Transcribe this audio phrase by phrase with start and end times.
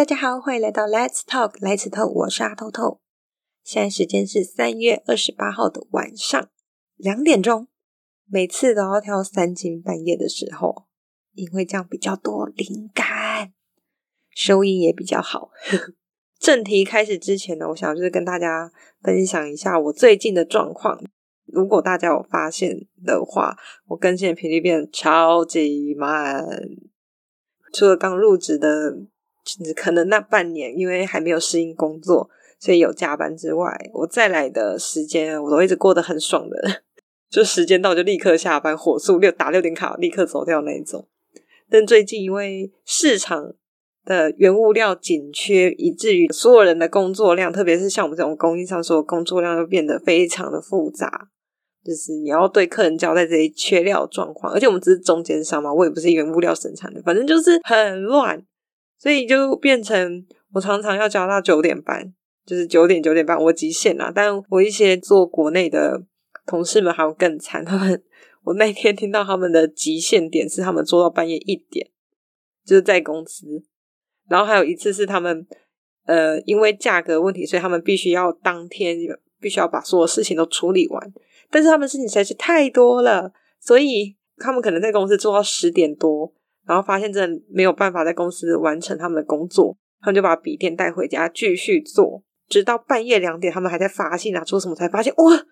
[0.00, 3.02] 大家好，欢迎来到 Let's Talk，来此透，我是阿透透。
[3.62, 6.48] 现在时间是三月二十八号的晚上
[6.96, 7.68] 两点钟。
[8.26, 10.86] 每次都要挑三更半夜的时候，
[11.34, 13.52] 因为这样比较多灵感，
[14.30, 15.50] 收音也比较好。
[16.40, 20.98] 正题开始之前呢，我想就是跟大家分享一下我最近的状况。
[21.44, 23.54] 如果大家有发现的话，
[23.88, 26.42] 我更新的频率变得超级慢。
[27.74, 28.96] 除了刚入职的，
[29.74, 36.82] 可能那半年因为还没有适应工作，所以有加班之外，我再来的时间我都一直过得很爽的，
[37.30, 41.08] 就时间到就立刻下班，火速六打六点卡，立刻走掉那一种。
[41.68, 43.54] 但最近因为市场
[44.04, 51.28] 的原物料紧缺，以至于所有人的工作量，特别是像我们这种供应商，所有工作量又变得非常的复杂。
[51.82, 58.44] 就是你要对客人交代这些缺料状况，而且我们只是中间商嘛，我也不是原物料生产的，反正就是很乱，
[59.00, 62.12] 所以就变成我常常要交到九点半，
[62.44, 64.12] 就是九点九点半我极限啦。
[64.14, 66.02] 但我一些做国内的
[66.44, 68.02] 同事们还有更惨，他们
[68.44, 71.88] 我那天听到他们的极限点是他们做到半夜一点，
[72.66, 73.64] 就是在公司。
[74.28, 75.46] 然后还有一次是他们
[76.04, 78.98] 呃因为价格问题，所以他们必须要当天
[79.40, 81.12] 必须要把所有事情都处理完。
[81.50, 86.32] 但是他们事情实在是太多了，所以他们可能在公司做到十点多，
[86.70, 95.44] 然后发现真的没有办法在公司完成他们的工作，他们就把笔电带回家继续做，直到半夜两点，他们还在发信啊，做什么才发现哇，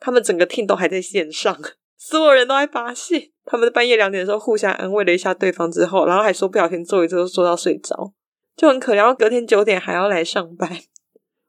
[0.00, 1.56] 他们整个 team 都还在线上，
[1.96, 8.12] 所有人都在发信，他们在半夜两点的时候互相安慰了一下对方之后，然后还说不小心做一做做到睡着，
[8.56, 10.68] 就很可怜，然后隔天九点还要来上班，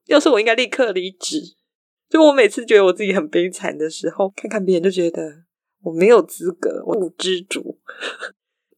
[0.06, 1.42] 要是我应该立刻离职。
[2.08, 5.46] 就我每次觉得我自己很悲惨的时候，看看别人就觉得
[5.82, 7.80] 我没有资格，我不知足。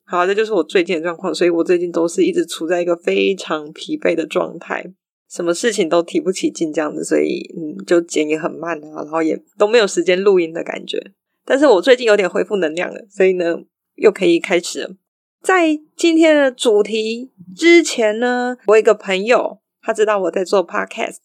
[0.09, 4.85] 好，这就是我最近的状况，所以我最近都是一直处在一个非常疲惫的状态，
[5.29, 11.11] 什么事情都提不起劲这样子，所以嗯，就剪也很慢啊，然后也都没有时间录音的感觉。
[11.45, 13.57] 但是我最近有点恢复能量了，所以呢，
[13.95, 14.95] 又可以开始了。
[15.43, 21.17] 在今天的主题之前呢，我一个朋友，他知道我在做 podcast。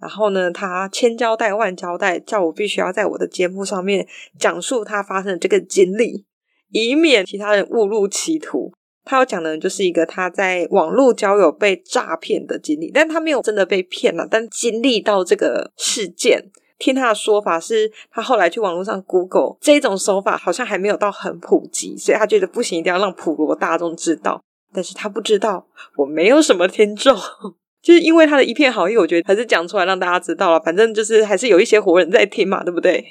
[0.00, 4.06] 然后呢，他千交代万交代，叫我必须要在我的节目上面
[4.38, 6.24] 讲述他发生的这个经历，
[6.72, 8.72] 以免其他人误入歧途。
[9.04, 24.40] 他要讲的就是一个他在网络交友被诈骗的经历，但他没有真的被骗了，但经历到这个事件，听他的说法是，他后来去网络上 Google 这种手法好像还没有到很普及，所以他觉得不行，一定要让普罗大众知道。
[24.72, 25.66] 但是他不知道，
[25.96, 27.14] 我没有什么听众。
[27.82, 30.60] 就是因为他的一片好意，我觉得还是讲出来让大家知道了。
[30.60, 33.04] 反正就是还是有一些活人在听嘛，对不对？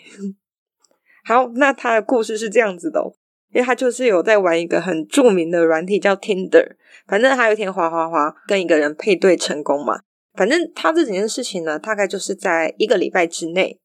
[1.28, 3.04] 好，那他的故事是这样子的，
[3.54, 6.76] 因为他就是有在玩一个很著名的软体叫 Tinder。
[7.08, 10.00] 反正他有一天滑滑滑跟一个人配对成功嘛。
[10.34, 13.80] 反正他这几件事情呢，大概就是在一个礼拜之内。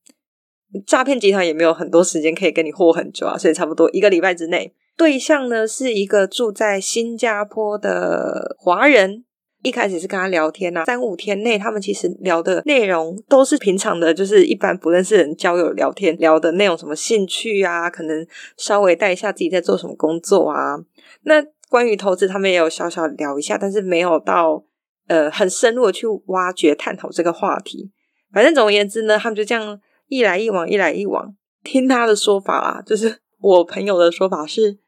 [0.87, 9.25] 诈骗集团也没有很多时间可以跟你货很久啊，所以差不多一个礼拜之内，对象呢是一个住在新加坡的华人。
[9.67, 18.25] 一开始是跟他聊天呐、三五天内，他们其实聊的内容都是平常的，就是一般不认识人交友聊天聊的内容，什么兴趣啊，可能
[18.57, 20.77] 稍微带一下自己在做什么工作啊。
[21.23, 24.63] 那关于投资，他们也有小小聊一下，但是没有到
[25.09, 27.91] 呃很深入的去挖掘探讨这个话题。
[28.33, 31.35] 反正总而言之呢，他们就这样一来一往，一来一往。
[31.65, 34.79] 听他的说法啦，就是我朋友的说法是，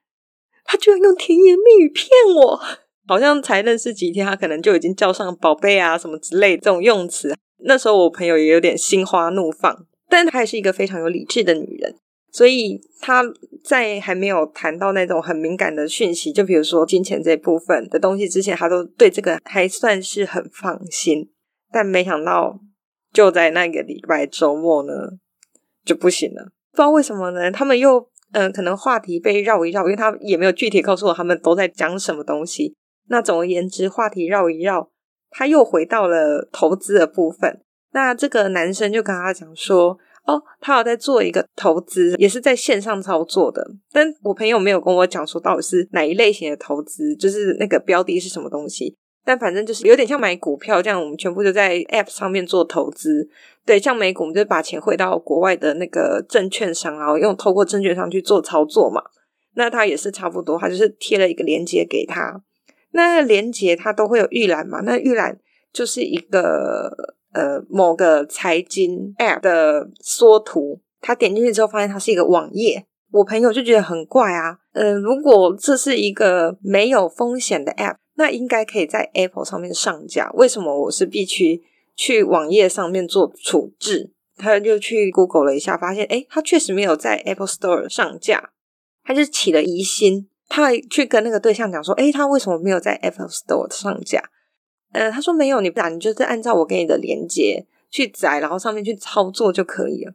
[0.64, 2.60] 他居然用甜言蜜语骗我。
[3.08, 7.34] 好像才认识几天，他可能就已经叫上宝贝啊什么之类这种用词。
[7.64, 11.96] 那时候我朋友也有点心花怒放，但她也是一个非常有理智的女人，
[12.30, 13.24] 所以她
[13.64, 21.30] 在还没有谈到那种很敏感的讯息，就比如说金钱这部分的东西之前，她都对这个还算是很放心。
[21.72, 22.60] 但没想到
[23.12, 24.92] 就在那个礼拜周末呢，
[25.84, 26.52] 就不行了。
[26.72, 27.50] 不知道为什么呢？
[27.50, 32.74] 他们又嗯、可能话题被绕一绕，因为他也没有具体告诉我他们都在讲什么东西。
[33.08, 34.90] 那总而言之，话题绕一绕，
[35.30, 37.60] 他又回到了投资的部分。
[37.92, 43.66] 那这个男生就跟他讲说：“哦，他有在做一个投资，也是在线上操作的。
[43.90, 48.94] 但我朋友没有跟我讲说到底是哪一类型的投资，就是那个标的是什么东西。
[49.24, 53.28] 但反正就是有点像买股票这样，我们全部就在 App 上面做投资。
[53.64, 59.02] 对，像美股，我们就把钱汇到国外的那个证券商，然后用透过证券商去做操作嘛。
[59.54, 62.42] 那他也是差不多，他就是贴了一个链接给他。”
[62.92, 64.80] 那连接它都会有预览嘛？
[64.80, 65.38] 那预览
[65.72, 66.90] 就是一个
[67.32, 74.58] 呃某个财经 App 的缩图，他点进去之后发现它是一个网页，我朋友就觉得很怪啊。
[74.72, 80.30] 呃，如果这是一个没有风险的 App，那应该可以在 Apple 上面上架。
[80.34, 81.62] 为什么我是必须
[81.94, 84.12] 去网页上面做处置？
[84.36, 88.50] 他就去 Google 了一下，发现诶，他确实没有在 Apple Store 上架，
[89.04, 90.28] 他就起了疑心。
[90.48, 94.22] 他还去跟那个对象讲说：“诶，他为什么没有在 Apple Store 上架？”
[94.92, 100.12] 呃，他说：“没有，你不然你就是按照我给你的连接去载，然后上面去操作就可以了。”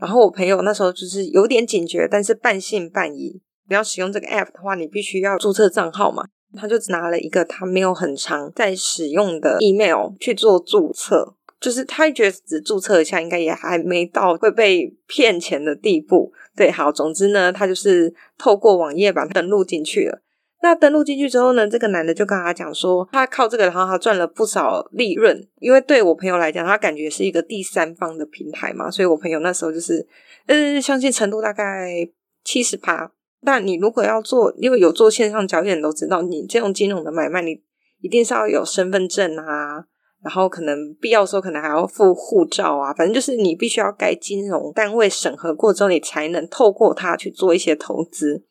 [0.00, 3.40] 然后我朋友那时候就是有点警觉，但是半信半疑。
[3.68, 6.24] 你要使用这个 App 的话，你必须要注册账号嘛。
[6.56, 11.36] 他就拿了一个他没有很长在使用的 email 去做注册。
[11.60, 16.32] 就是他觉得只注册一下，应该也还没到会被骗钱的地步。
[16.56, 20.22] 对，好，总之呢，他就是透过网页把它登录进去了。
[20.62, 25.48] 那登录进去之后呢，这个男的就跟他讲说，他靠这个，然后他赚了不少利润。
[25.58, 30.06] 因为对我朋友来讲，他感觉是一个第三方的平台嘛，所以我朋友那时候就是，
[30.48, 32.06] 嗯，相信程度大概
[32.44, 33.10] 七十趴。
[33.42, 37.62] 但你如果要做，因为有做线上交易都知道，你这种金融的买卖，你
[38.02, 39.86] 一定是要有身份证啊。
[40.22, 48.44] 然后可能必要的时候，可能还要附护照啊，反正就是你必须要该金融单位审核过之后，你才能透过它去做一些投资。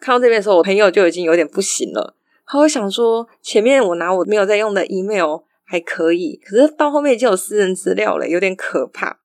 [0.00, 2.16] 看到这边的时候，我朋友就已经有点不行了。
[2.44, 9.20] 他会想说，前面我拿我没有在用的 email 还可以，可是到后面已经有私人资料了，有点可怕。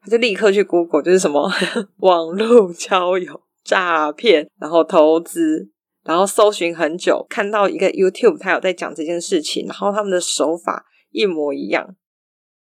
[0.00, 1.50] 他就立刻去 Google，就是什么
[1.98, 5.68] 网络交友诈骗，然后投资，
[6.04, 10.86] 然后搜寻很久，看到一个 YouTube，他有在讲这件事情，然后他们的手法。
[11.10, 11.96] 一模一样，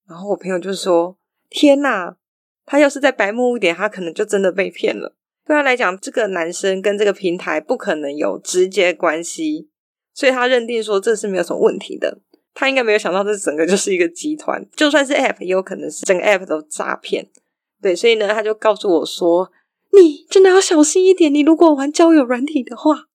[0.07, 1.17] 然后我朋友就说
[1.49, 2.15] ：“天呐，
[2.65, 5.15] 他要是再白目一点，他可能就真的被骗了。”
[5.45, 9.69] 对他来讲，这个男生跟这个平台不可能有直接关系，
[10.13, 12.19] 所以他认定说这是没有什么问题的。
[12.53, 17.29] 他应该没有想到这整个就是一个集团，就算是 App 也有可能是整个 App 都诈骗。
[17.81, 19.51] 对，所以呢，他就告诉我说
[19.91, 23.09] ：“你真的要小心一点，你如果玩交友软体的话。”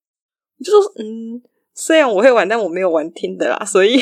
[0.59, 1.41] 我就说：“嗯，
[1.73, 3.99] 虽然我会玩，但我没有玩 Tinder 啦，所以。”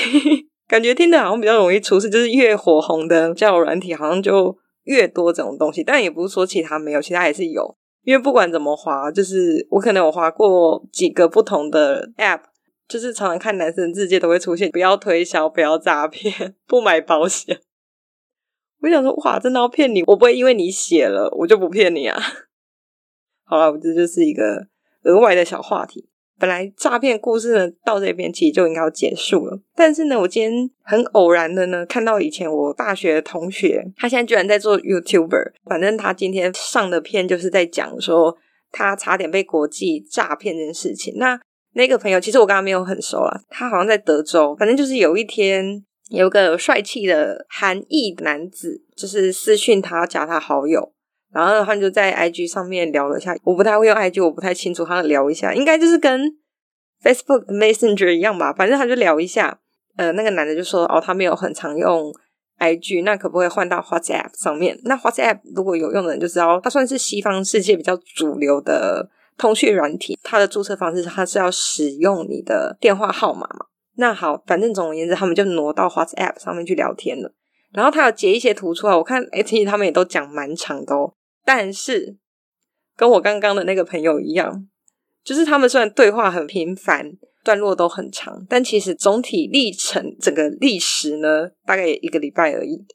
[0.70, 7.76] 感觉听的好像比较容易出事，就是越火红的交友软体好像就越多这种东西，但也不是说其他没有，其他也是有。
[8.04, 12.42] 因为不管怎么滑，就是我可能有滑过几个不同的 App，
[12.88, 17.60] 就是常常看男生的世界都会出现不要推销、不要诈骗、不买保险。
[18.82, 20.04] 我想说，哇，真的要骗你？
[20.04, 22.18] 我不会因为你写了我就不骗你啊。
[23.44, 24.68] 好了，我这就是一个
[25.04, 26.08] 额外的小话题。
[26.40, 35.52] 本来诈骗故事呢，到这边其实就应该要结束了，但是呢，我今天很偶然的呢，看到以前我大学的同学，他现在居然在做 YouTuber。
[35.66, 38.38] 反正他今天上的片就是在讲说
[38.72, 41.16] 他差点被国际诈骗这件事情。
[41.18, 41.40] 那
[41.74, 44.56] 那个朋友其实我跟他没有很熟啦，他好像在德州。
[44.58, 50.94] 反正就是有一天，有个帅气的韩裔男子，就是私讯他加他好友。
[51.32, 54.84] 然后他就在 IG 上面聊了一下，我不太会用 IG，我不太清楚。
[54.84, 56.22] 他聊一下，应该就是跟
[57.04, 58.52] Facebook Messenger 一样吧。
[58.52, 59.60] 反正他就聊一下。
[59.98, 62.10] 呃，那个男的就说：“哦，他没有很常用
[62.60, 64.80] IG，那可不可以换到 WhatsApp 上面？
[64.86, 70.18] 那 WhatsApp 如果有用的人就知道，它算是西方世界比较主流的通讯软体。
[70.24, 73.66] 它的注册方式，它是要使用你的电话号码嘛。
[73.98, 77.34] 那好，反正总而言之，他们就挪到 WhatsApp 上面去聊天了。
[77.74, 81.14] 然后他有截一些图出来，我看诶其实他们也都讲蛮长的哦。”
[81.52, 82.16] 但是
[82.96, 84.68] 跟我刚刚的那个朋友一样，
[85.24, 87.14] 就是他们虽然对话很频繁，
[87.44, 92.86] 段落都很长，但其实总体历程整个历时呢，大概也一个礼拜而已，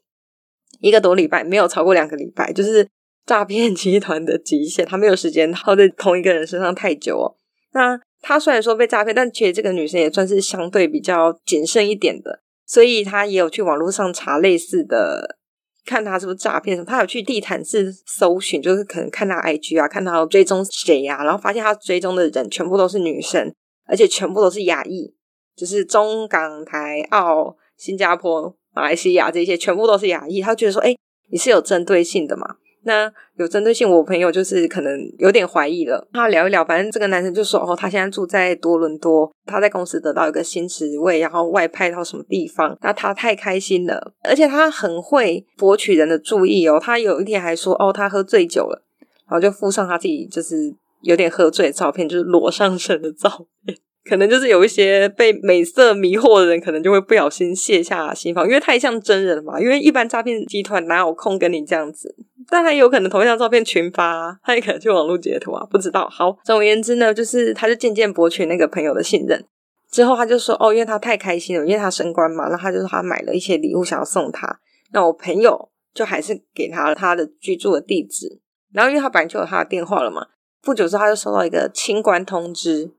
[0.79, 2.87] 一个多礼拜，没有超过两个礼拜，就是
[3.25, 7.35] 诈骗集团的极限，他没有时间耗在同一个人身上太久哦。
[7.73, 15.39] 那他虽然说被诈骗，但其实这个女生也算是相对比较谨慎一点的，所以他也有去网络上查类似的。
[15.85, 23.53] 看他是不是诈骗，他有去地毯式搜寻，就是可能看他 IG 啊，看他追踪谁啊，然后发现他追踪的人全部都是女生，
[23.85, 25.13] 而且全部都是亚裔，
[25.55, 30.95] 就是中港台澳、新加坡、马来西亚这些全部都是亚裔，他觉得说，哎，
[31.29, 32.55] 你是有针对性的嘛？
[32.87, 36.07] 那有针对性，我朋友就是可能有点怀疑了。
[36.13, 42.77] 他聊一聊，反正这个男生就说：“哦，他现在住在多伦多，他在公司得到一个新职位，然后外派到什么地方。
[42.81, 46.79] 那他太开心了，而且他很会博取人的注意哦。
[46.79, 48.83] 他有一天还说：‘哦，他喝醉酒了。’
[49.27, 53.75] 然后就附上他自己就是有点喝醉的照片，就是裸上身的照片。
[54.07, 59.59] 可能就是有一些被美色迷惑的人，可能就会不小心卸下心防，因为太像真人了嘛。
[59.59, 62.15] 因为一般诈骗集团哪有空跟你这样子？”
[62.49, 66.07] 但他有可能同一张照片群发，他也可能去网络截图啊，不知道。
[66.09, 69.45] 好，总而言之呢，就是他就渐渐博取那个朋友的信任。
[69.91, 74.59] 之后他就说：“哦，因为他太开心了，因为他升官嘛，那他就说他买了一些礼物想要送他。
[74.91, 78.41] 那我朋友就还是给他他的居住的地址。
[78.73, 80.27] 然后因为他本来就有他的电话了嘛，
[80.61, 82.91] 不久之后他就收到一个清官通知。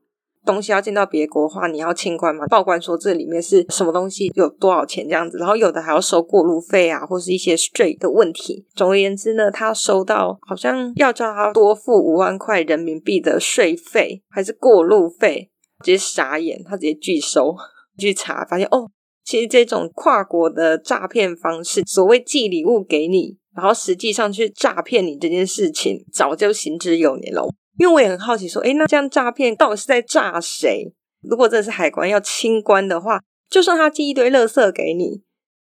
[0.47, 8.65] 东西要进到别国的话，你要清关嘛，报关说这里面是什么东西，有多少钱这样子，然后有的还要收过路费啊，或是一些税的问题。
[8.75, 15.51] 总而言之呢，他收到好像要叫他多付五万块人民币的税费，还是过路费，
[15.85, 17.55] 直接傻眼，他直接拒收。
[17.99, 18.91] 去查发现哦，
[19.25, 27.49] 其实这种跨国的诈骗方式，所谓寄礼物给你，然后实际上去诈骗你这件事情，早就行之有年了。
[27.79, 30.93] 因为我也很好奇，说，诶，那这样诈骗到底是在诈谁？
[31.23, 35.23] 如果真的是海关要清关的话，就算他寄一堆垃圾给你，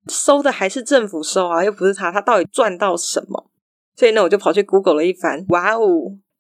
[0.08, 3.50] 收的还是政府收啊，又不是他，他到底赚到什么？
[3.96, 5.88] 所以呢，我就跑去 Google 了一番，哇哦，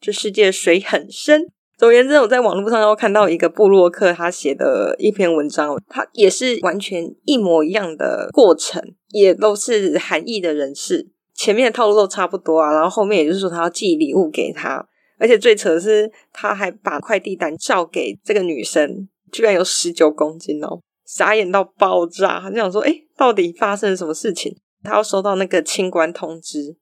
[0.01, 1.47] 这世界水很深。
[1.77, 14.87] 总而言之，我在网络上又看到一个部落客他写的一篇文章，他也是完全一模一样的过程，也都是韩裔的人士，前面的套路都差不多啊，然后后面也就是说他要寄礼物给他。
[15.17, 22.39] 而且最扯的是，他还把快递单照给这个女生，居然有十九公斤哦，傻眼到爆炸。
[22.39, 24.57] 他就想说，诶，到底发生了什么事情？
[24.83, 26.75] 他要收到那个清关通知，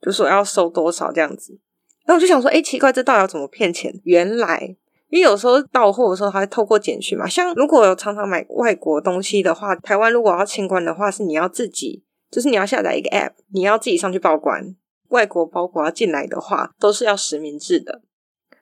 [0.00, 1.60] 就说要收多少这样子。
[2.04, 3.92] 然后我就想说，诶，奇怪，这到底要怎么骗钱？
[4.04, 4.76] 原来，
[5.08, 7.26] 因为有时候到货的时候，他会透过简讯嘛。
[7.28, 14.74] 像如果有常常买外国东西的话，台湾如果要清关的话，是你要自己，就是你要下载一个 app，你要自己上去报关。
[15.14, 18.02] 外国包裹要进来的话，都是要实名制的，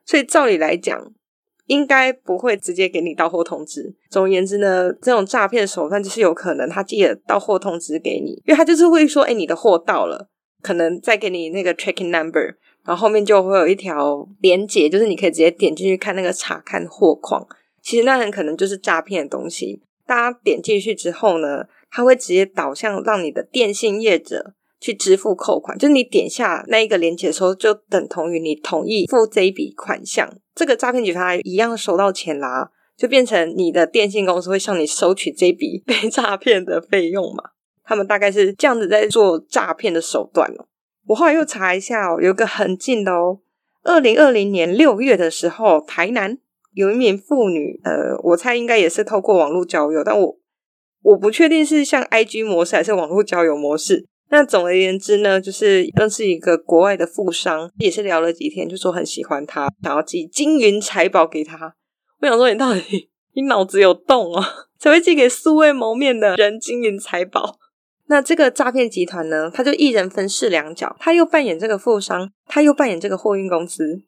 [0.04, 1.10] 所以照理来讲，
[1.66, 3.94] 应该不会直接给你到货通知。
[4.10, 10.28] 总而言之呢，这种诈骗手段就是有可能他寄了到货通知给你，因为他就是会说，哎，你的货到了，
[10.62, 12.54] 可能再给你那个 tracking number，
[12.84, 17.46] 然后后面就会有一条连结，就是你可以直接点进去看那个查看货况。
[17.80, 19.82] 其实那很可能就是诈骗的东西。
[20.06, 24.54] 大家点进去之后呢，他会直接导向让你的电信业者。
[24.82, 30.28] 去支付扣款，就是你点下那一个链接的时候，就等同于你同意付这一笔款项。
[30.56, 37.44] 这个诈骗集团一样收到钱啦，就变成你的电信公司会向你收取这笔 被诈骗的费用嘛。
[37.84, 40.66] 他们大概是这样子在做诈骗的手段哦。
[41.06, 43.38] 我后来又查一下哦，有个很近的哦，
[43.84, 46.36] 二零二零年六月的时候，台南
[46.74, 50.36] 有一名妇女，呃，我猜应该也是透过网络交友，但我
[51.02, 54.06] 我不确定是像 IG 模式还是网络交友模式。
[54.32, 61.74] 那总而言之呢，就是认识一个国外的富商，也是聊了几天，就说很喜欢他，想要寄金银财宝给他。
[62.22, 64.42] 我想说，你到底你脑子有洞啊？
[64.78, 67.58] 才会寄给素未谋面的人金银财宝？
[68.06, 74.00] 那这个诈骗集团呢，他就一人分饰两角，他又扮演这个富商，他又扮演这个货运公司。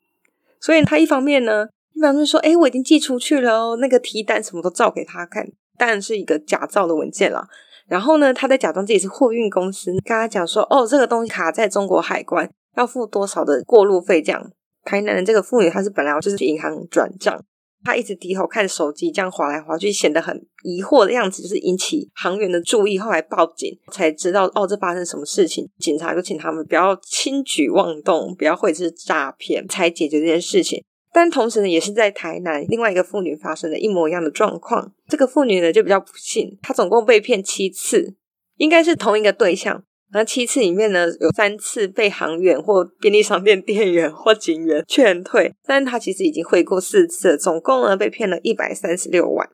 [0.58, 7.46] 所以他一方面呢，一方面说，哎，我已经寄出去了哦，那个提单什么都照给他看，当然是一个假造的文件啦。
[7.88, 14.50] 然后呢，他在假装自己是货运公司，跟他讲说：“哦，这个东西卡在中国海关，要付多少的过路费？”这样，
[14.84, 17.44] 台南的这个妇女，她是本来就是去银行转账，
[17.84, 22.98] 她一直低头看手机，这样划来划去，显得很疑惑的样子，就是引起行员的注意。
[22.98, 25.68] 后来报警才知道，哦，这发生什么事情？
[25.78, 30.82] 警察就请他们不要轻举妄动，不要会是诈骗，才解决这件事情。
[31.14, 34.92] 但同时呢，也是在台南另外一个妇女发生的一模一样的状况。
[35.06, 38.16] 这个妇女呢就比较不幸，她总共被骗七次，
[38.56, 39.84] 应该是同一个对象。
[40.12, 49.48] 那七次里面呢，有三次被行员或便利商店店员或警员劝退，但她其实已经汇过四次，总共呢被骗了一百三十六万，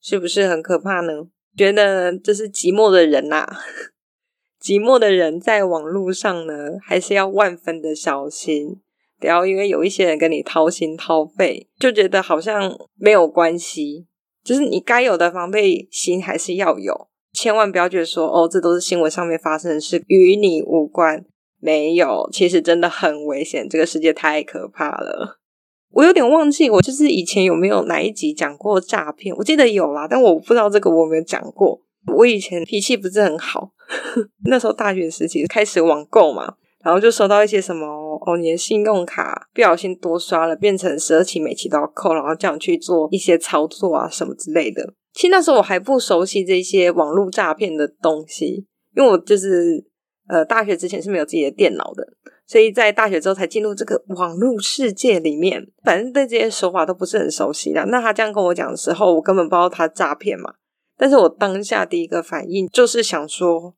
[0.00, 1.26] 是不是很可怕呢？
[1.56, 3.58] 觉得这是寂寞的人呐、啊，
[4.62, 8.80] 寂寞的人在网络上呢，还是要万分的小心。
[9.20, 14.06] 不要因为有一些人跟你掏心掏肺，就觉得好像没有关系。
[14.42, 21.26] 就是你该有的防备心还是要有，千万不要觉得说哦，这都是新闻上面发生的事，与你无关。
[21.60, 25.38] 没有，其实真的很危险，这个世界太可怕了。
[25.90, 29.36] 我有点忘记，我就是以前有没有哪一集讲过诈骗？
[29.36, 31.82] 我记得有啦，但我不知道这个我有没有讲过。
[32.16, 33.72] 我以前脾气不是很好，
[34.48, 36.54] 那时候大学时期开始网购嘛。
[36.82, 37.86] 然后就收到一些什么
[38.26, 44.94] 哦，你的信用卡不小心多刷了，变成十二期每期都要扣，然后这样去做一些操作啊什么之类的。
[45.12, 49.84] 其实那时候我还不熟悉这些网络诈骗的东西，因为我就是
[50.28, 52.06] 呃大学之前是没有自己的电脑的，
[52.46, 57.84] 所以在大学之后才进入这个网络世界里面，反正对这些手法都不是很熟悉的。
[57.86, 60.54] 那他这样跟我讲的时候，我根本不知道他诈骗嘛，
[60.96, 63.74] 但是我当下第一个反应就是想说。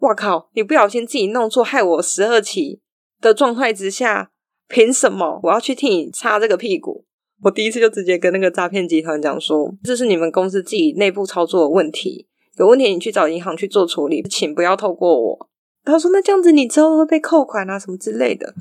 [0.00, 0.50] 哇靠！
[0.54, 2.80] 你不小心自己弄错，害我十二期
[3.20, 4.30] 的状态之下，
[4.68, 7.04] 凭什么我要去替你擦这个屁股？
[7.42, 12.28] 我第一次就直接跟那个诈骗集团讲说，这是你们公司自己内部操作的问题，
[12.58, 15.48] 有问题你去找银行去做处理，请不要透过我。
[15.84, 18.54] 他说：“那这样子你之后会被扣款啊，什么之类的。”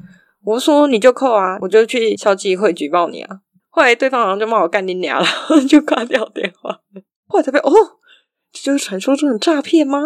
[0.45, 3.39] 我说：“你就扣啊，我就去消基会举报你啊。”
[3.69, 5.27] 后来对方好像就骂我干你娘了，
[5.67, 6.79] 就挂掉电话。
[7.27, 7.71] 后来才被哦，
[8.53, 10.03] 这就是传说中的诈骗吗？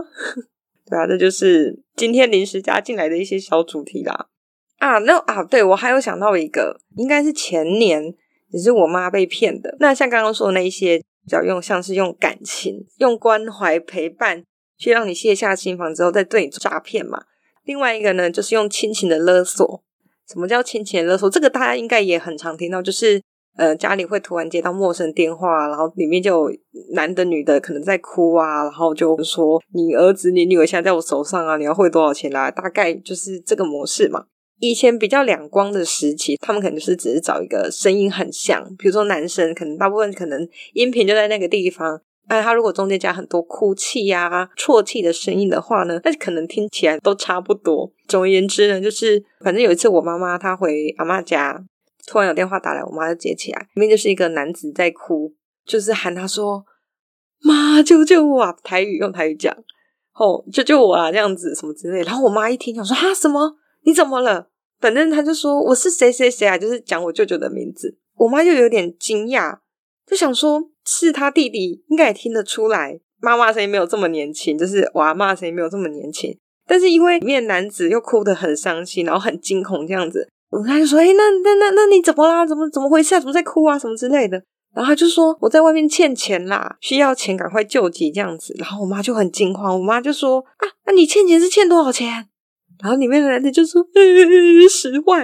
[0.91, 4.27] 对啊，这就是今天临时加进来的一些小主题啦。
[4.77, 8.13] 啊，那啊，对，我还有想到一个，应该是前年
[8.49, 9.77] 也是我妈被骗的。
[9.79, 14.43] 那像刚刚说的那一些，比较用像是用感情、用关怀陪伴
[14.77, 17.23] 去让你卸下心防之后，再对你诈骗嘛。
[17.63, 19.81] 另外一个呢，就是用亲情的勒索。
[20.27, 21.29] 什么叫亲情的勒索？
[21.29, 23.21] 这个大家应该也很常听到，就是
[23.57, 26.57] 呃，家里会突然接到陌生电话，然后里面就有
[26.93, 32.49] 男的、女的可能在哭啊，然后就说你儿子、你女儿现在在我手上啊，你要汇多少钱啦？
[32.49, 34.25] 大概就是这个模式嘛。
[34.59, 41.99] 以前比较两光的时期，他们可能就是只是找一个声音很像，比如说男生，可能大部分可能音频就在那个地方。
[42.27, 47.91] 哎，他如果中间加很多哭泣呀、啊、啜泣的声音的话呢，那可能听起来都差不多。
[48.07, 51.61] 总而言之呢，就是反正有一次我妈妈她回阿嬷家，
[52.11, 55.33] 突然有电话打来，我妈就接起来，里面就是一个男子在哭，
[55.65, 56.65] 就是喊他说
[57.41, 59.55] ：“妈，救救我！”台语用台语讲，
[60.15, 62.01] 哦，救救我啊，这样子什么之类。
[62.03, 63.55] 然后我妈一听，想说：“哈，什么？
[63.85, 64.49] 你怎么了？”
[64.81, 69.59] 反正他就说：“我是谁谁谁啊，就是讲我舅舅的名字。”我妈就有点惊讶，
[70.05, 70.69] 就想说。
[70.83, 76.35] 是他弟弟，应该也听得出来，妈妈声音没有这么年轻，就是我阿嬷声音没有这么年轻。
[76.65, 82.45] 但是因为里面男子又哭得很伤心，然后很惊恐这样子，我他就说：“哎、那那那那你怎么啦？
[82.45, 83.19] 怎么怎么回事啊？
[83.19, 83.79] 怎么在哭啊？
[83.79, 84.43] 什么之类的。”
[84.75, 92.27] 然后他就说：“我在外面欠钱啦，需要钱，赶快救急这样子。”然后我妈就很惊慌，我妈就说：“啊，那你欠钱是欠多少钱？”
[92.83, 95.21] 然后里面的男子就说：“呃，十万。”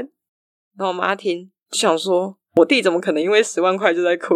[0.78, 4.36] 然后我妈听就想说：“我弟怎么可能因为十万块就在哭？”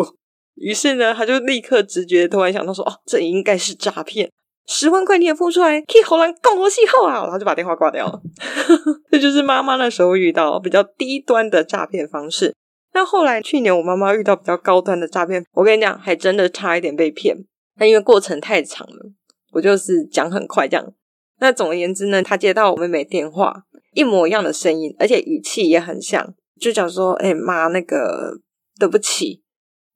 [0.56, 4.30] 于是呢，他就立刻直觉突然想到说：“哦，这应该是诈骗，
[4.68, 8.22] 十万块你也付出来，可以好难共我戏后啊！”然后就把电话挂掉了。
[9.12, 12.56] 这就是妈妈那时候遇到比较低端的诈骗方式。
[12.94, 17.38] 那后来去年我妈妈遇到比较高端的诈骗，我跟你讲，还真的差一点被骗。
[17.78, 19.12] 但因为过程太长了，
[19.54, 20.94] 我就是讲很快这样。
[21.40, 28.38] 那总而言之呢，她接到我妹妹电话，一模一样的声音，而且语气也很像，就讲说：“哎妈，那个
[28.80, 29.42] 对不起。”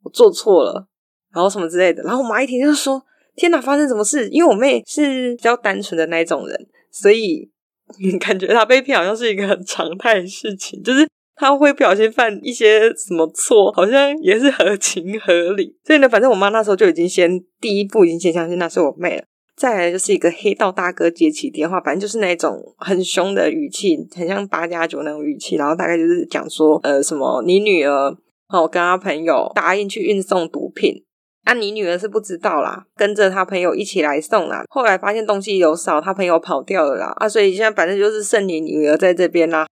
[0.04, 0.88] 我做错了，
[1.34, 3.04] 然后什么之类的，然后我妈一听就说
[3.36, 7.50] ：“天哪，发生什么事？”因为我妹是比较单纯的那种人，所以
[8.20, 15.76] 感觉她被骗好像是一个很常态的事情，就是她会不小心犯一些什么错，好像也是合情合理。
[15.84, 19.24] 所以呢，反正我妈那时候就已经先第一步已经先相信那是我妹了。
[19.56, 28.16] 再来就是一个黑道大哥接起电话，反正就是那种很凶的语气，很像八加九那种语气，然后大概就是讲说：“呃，什么你女儿。”
[28.48, 31.04] 好跟他朋友答应去运送毒品，
[31.46, 34.64] 啊，你女儿是不知道啦，跟着他朋友一起来送啦。
[34.68, 39.68] 后来发现东西有少，他朋友跑掉了啦，啊，所以现在反正就是剩你女儿在这边啦。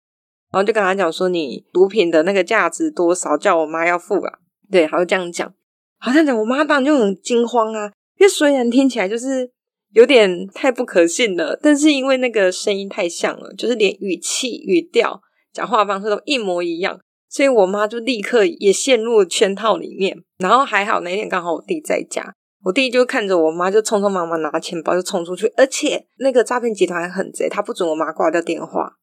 [0.52, 4.34] 然后就跟他讲说，你毒品的那个价值多少，叫我妈要付啊。
[4.72, 5.52] 对，好像这样讲，
[5.98, 9.50] 好像讲我妈当然就很惊慌啊，因为虽然听起来就是
[9.94, 15.20] 有点太不可信了，但是因为那个声音太像了，就是连语气、语调、
[15.52, 17.00] 讲话方式都一模一样。
[17.34, 28.94] 所以我妈就立刻也陷入了圈套里面，然后还好那天刚好我弟在家，我弟就看着我妈就匆匆忙忙拿钱包就冲出去，而且那个诈骗集团还很贼，他不准我妈挂掉电话。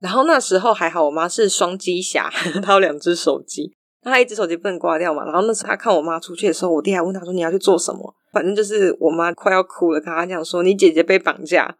[0.00, 2.28] 然后那时候还好，我妈是双机侠，
[2.64, 5.24] 她有两只手机，那她一只手机不能挂掉嘛。
[5.24, 11.76] 然后那时候他看我妈出去的时候，我弟还问他说：“你要去做什么？”反正就是我妈快要哭了，跟他讲说：“你姐姐被绑架，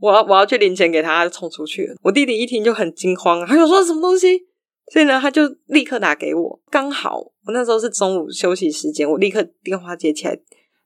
[0.00, 1.96] 我要我要去领钱给她。”就冲出去了。
[2.02, 4.47] 我弟弟一听就很惊慌，他就说什么东西？
[4.90, 10.38] 所以呢，他就立刻打给我，刚好我那时候是中午休息时间，我立刻电话接起来，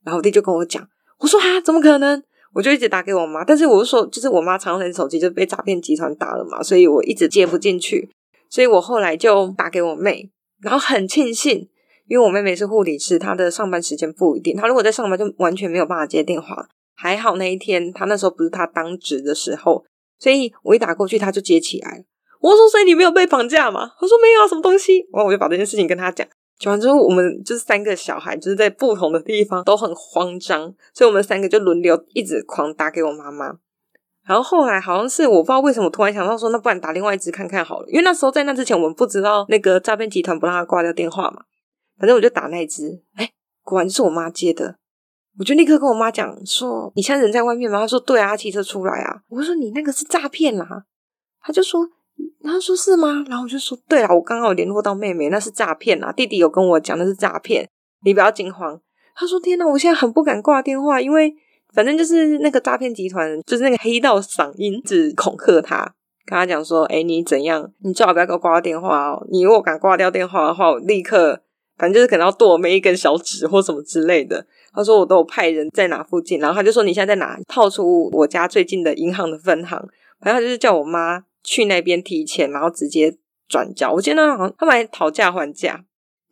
[0.05, 0.87] 然后我弟就跟我讲，
[1.21, 2.23] 我说啊，怎么可能？
[2.55, 8.11] 我就一直打给我妈，但是我就说，就是我妈常用的手机就被诈骗集团打了嘛，所以我一直接不进去，
[8.51, 11.67] 所以我后来就打给我妹，然后很庆幸，
[12.09, 19.85] 因为我妹妹是护理师，她的上班时间不一定，她如果在上班就完全没有办法接电话，还好那一天她那时候不是她当值的时候，
[20.19, 22.05] 所以我一打过去，她就接起来了。
[22.43, 26.27] 我说：“所以你没有被绑架吗？”他说：“没有啊，什么东西？”然后我就把这件事情跟他讲。
[26.59, 33.59] 讲完之后，我们就是三个小孩，就是在不同的地方都很慌张，所以我们三个就轮流一直狂打给我妈妈。
[34.25, 37.89] 然后后来好像是我不知道为什么突然想到说，那不然打另外一只看看好了。
[37.89, 41.43] 因为那时候在那之前，我们不知道那个诈骗集团不让他挂掉电话嘛。
[41.99, 43.31] 反正我就打那一支，哎，
[43.65, 44.77] 果然就是我妈接的。
[45.39, 50.85] 我就立刻跟我妈讲说：“你现在人在外面吗？”她说：“对啊，骑车出来啊。”我说：“你那个是诈骗啦。”
[51.41, 51.89] 她就说。
[52.43, 53.25] 然后说是吗？
[53.29, 56.13] 然后我就说对啊，我刚刚有联络到妹妹，那是诈骗啊！
[56.13, 57.69] 弟弟有跟我讲那是诈骗，
[58.05, 58.81] 你不要惊慌。
[59.15, 61.35] 他说天哪，我现在很不敢挂电话，因为
[61.73, 65.95] 反正就是那个诈骗集团，就是那个黑道嗓音，只恐吓他。
[66.25, 67.69] 跟他讲说：“哎，你怎样？
[67.81, 69.27] 你最好不要给我挂电话哦！
[69.31, 71.43] 你如果敢挂掉电话的话，我立刻
[71.77, 77.37] 反正就是可能要剁我妹一根小指或什么之类的。”他说：“我都有派人在哪附近。”然后他就说：“你现在在哪？
[77.49, 79.77] 套出我家最近的银行的分行。”
[80.23, 83.17] 反正他就是叫我妈去那边提钱，然后直接
[83.49, 83.93] 转交。
[83.93, 85.85] 我记得好像他们还讨价还价，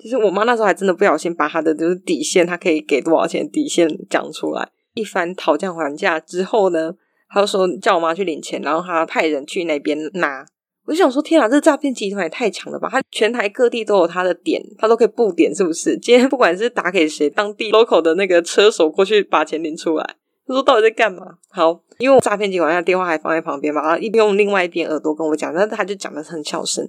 [0.03, 4.69] 就是我妈那时候还真的不小心把她的就是底线，她可以给多少钱底线讲出来。
[4.95, 6.95] 一番讨价还价之后呢，
[7.29, 10.45] 他就说叫我妈去领钱，然后他派人去那边拿。
[10.87, 12.89] 我就想说，天啊，这诈骗集团也太强了吧！
[12.91, 15.97] 他全台各地都有他的点，他都可以布点，是不是？
[15.97, 20.17] 今天不管是打给谁，当地 local 的那个车手过去把钱领出来。
[20.47, 21.37] 他说到底在干嘛？
[21.51, 26.85] 好，因为我诈骗集团他电话还放在旁边嘛，然后一用另外一边耳朵跟我讲，但是他就讲的很小声。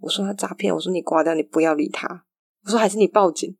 [0.00, 2.24] 我说他诈骗，我说你挂掉，你不要理他。
[2.64, 3.56] 我说还是你报警。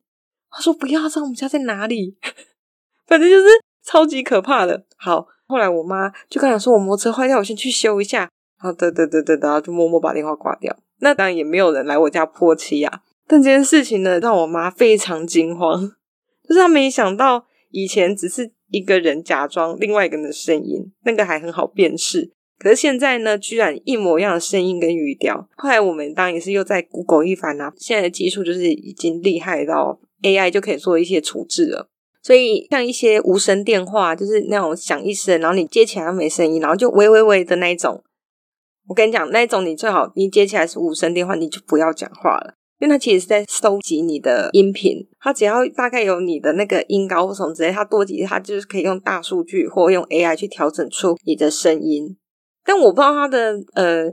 [0.49, 2.17] 他说不要，知道我们家在哪里？
[3.05, 3.45] 反正就是。
[3.83, 4.85] 超级可怕的。
[4.95, 8.29] 好，后来我妈就跟他说：“我摩托车坏掉，我先去修一下。”
[8.61, 10.77] 然后，对对对对，然后就默默把电话挂掉。
[10.99, 13.01] 那当然也没有人来我家泼漆啊。
[13.27, 15.81] 但这件事情呢，让我妈非常惊慌，
[16.47, 22.31] 就是她没想到以前只是一个人假装另外一个人的声音，那个还很好辨识。
[22.57, 25.47] 可是现在呢，居然一模一样的声音跟语调。
[25.57, 27.73] 后来我们当然也是又在 Google 一番啊。
[27.77, 31.89] 现在的技术就是已经厉害到 AI 就可以做一些处置了。
[32.23, 38.03] 所以，像一些无声电话，就是那种响一声，然后你接起来没声音，然后就喂喂喂的那一种。
[38.87, 45.07] 我跟你讲，那一种你最好你接起来是无声电话，你就不要讲话了，因为它其实是在收集你的音频。
[45.19, 52.17] 它只要大概有你的那个音高或什么之类，它多几，它就是可以用大数据或用 AI 去调整出你的声音。
[52.65, 54.09] 但我不知道它的呃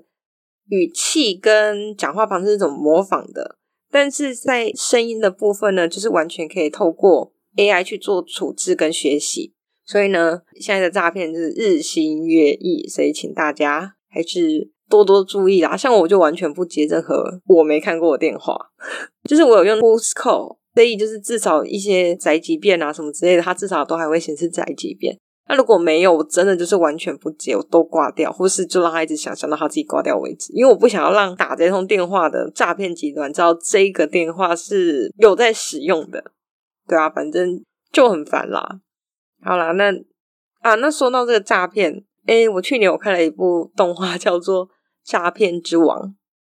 [0.68, 3.56] 语气跟讲话方式是怎么模仿的，
[3.90, 7.32] 但是在声音的部分呢，就是完全可以透过。
[7.56, 9.52] AI 去做处置跟学习，
[9.84, 15.76] 所以呢，现在的诈骗就是日新月异，所以请大家还是多多注意啦。
[15.76, 18.56] 像我就完全不接任何我没看过的电话，
[19.28, 25.18] 就是我有用 Who's Call，所以就是至少一些宅急便啊什么之类的，它至少都还会显示宅急便。
[25.50, 36.32] 那如果没有，我真的就是完全不接，我都挂掉，或是就让他一直想想到他自己挂掉为止，因为我不想要让打这通电话的诈骗集团知道这个电话是有在使用的。
[36.86, 38.80] 对啊，反正就很烦啦。
[39.42, 39.90] 好啦，那
[40.60, 44.66] 啊，那说到这个诈骗，诶，我去年我看了一部动画，叫做
[45.08, 45.98] 《诈骗之王》。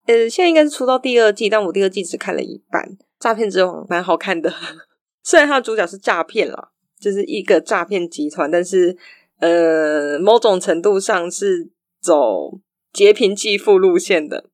[0.05, 2.81] 呃，现在应该是出到第二季，但我第二季只看了一半。
[3.19, 4.53] 《诈骗之王》蛮好看的，
[5.21, 8.95] 虽然它的主角是诈骗啦，就是一个诈骗集团，但是
[9.39, 12.57] 呃，某种程度上是走
[12.93, 14.45] 劫贫济富路线的。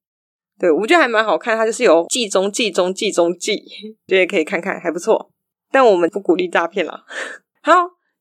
[0.57, 3.63] 对，我觉得还蛮好看，它就是有计中计中计中计，
[4.07, 5.31] 觉得可以看看，还不错。
[5.71, 7.03] 但我们不鼓励诈骗啦。
[7.61, 7.73] 好，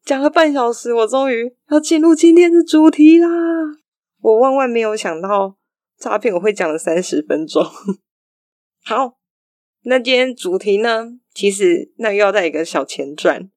[0.05, 3.29] 讲了半小时，我终于要进入今天的主题啦！
[4.21, 5.57] 我万万没有想到
[6.01, 7.63] 诈骗我会讲了三十分钟。
[8.83, 9.19] 好，
[9.83, 11.09] 那今天主题呢？
[11.35, 13.51] 其实那又要带一个小前传，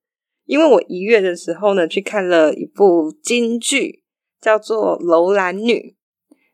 [0.46, 4.04] 因为我一月的时候呢去看了一部京剧，
[4.42, 5.74] 叫做《楼兰女》。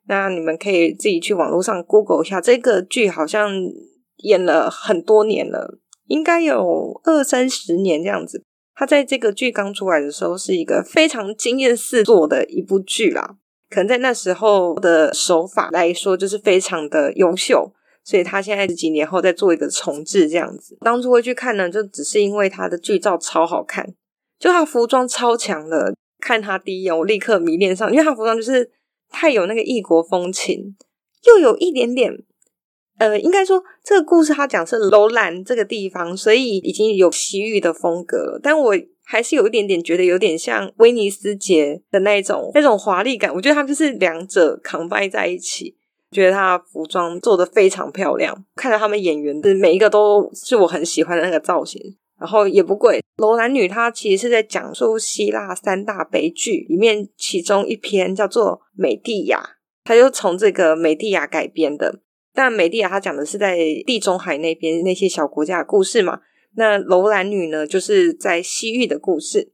[0.07, 3.51] 那你们可以自己去网络上 Google 一下，这个剧好像
[4.17, 5.79] 演了很多年了。
[6.05, 8.43] 应该有二三十年这样子。
[8.73, 13.37] 他在这个剧刚出来的时候，是一个非常惊艳四座的一部剧啦。
[13.69, 17.71] 可能在那时候的手法来说，就是非常的优秀。
[18.03, 20.77] 所以他现在几年后再做一个重制这样子。
[20.81, 23.93] 当初会去看呢，就只是因为他的剧照超好看，
[24.39, 25.93] 就他服装超强的。
[26.21, 28.69] 看他第一眼，我立刻迷恋上，因为他服装就是
[29.09, 30.75] 太有那个异国风情，
[31.25, 32.13] 又有一点点。
[32.97, 38.39] 呃，应该说这个故事他讲是楼兰这个地方，所以已经有西域的风格了。
[38.43, 38.75] 但我
[39.11, 43.33] 还是有一点点觉得有点像威尼斯节的那种那种华丽感。
[43.33, 45.75] 我觉得他就是两者扛掰在一起，
[46.11, 48.45] 觉得他服装做得非常漂亮。
[48.55, 51.81] 看到他们演员的每一个都是我很喜欢的那个造型，
[52.19, 53.01] 然后也不贵。
[53.17, 59.37] 楼兰女她其实是在讲述希腊三大悲剧里面其中一篇叫做《美狄亚》，
[59.83, 61.99] 它就从这个美狄亚改编的。
[62.31, 66.19] 但美狄亚她讲的是在地中海那边那些小国家的故事嘛，
[66.55, 69.51] 那楼兰女呢，就是在西域的故事。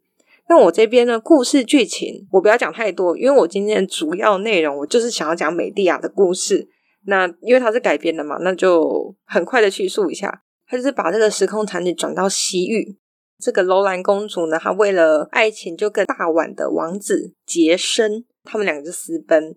[0.48, 6.68] 那我这边呢，故事剧情我不要讲太多，因为我今天的主要内容我就是想要讲美狄亚的故事。
[7.08, 10.44] 那因为它是改编的嘛，那就很快的叙述一下。
[10.68, 12.98] 他就是把这个时空场景转到西域，
[13.40, 19.56] 这个楼兰公主呢，她为了爱情就跟大宛的王子结生，他们两个就私奔，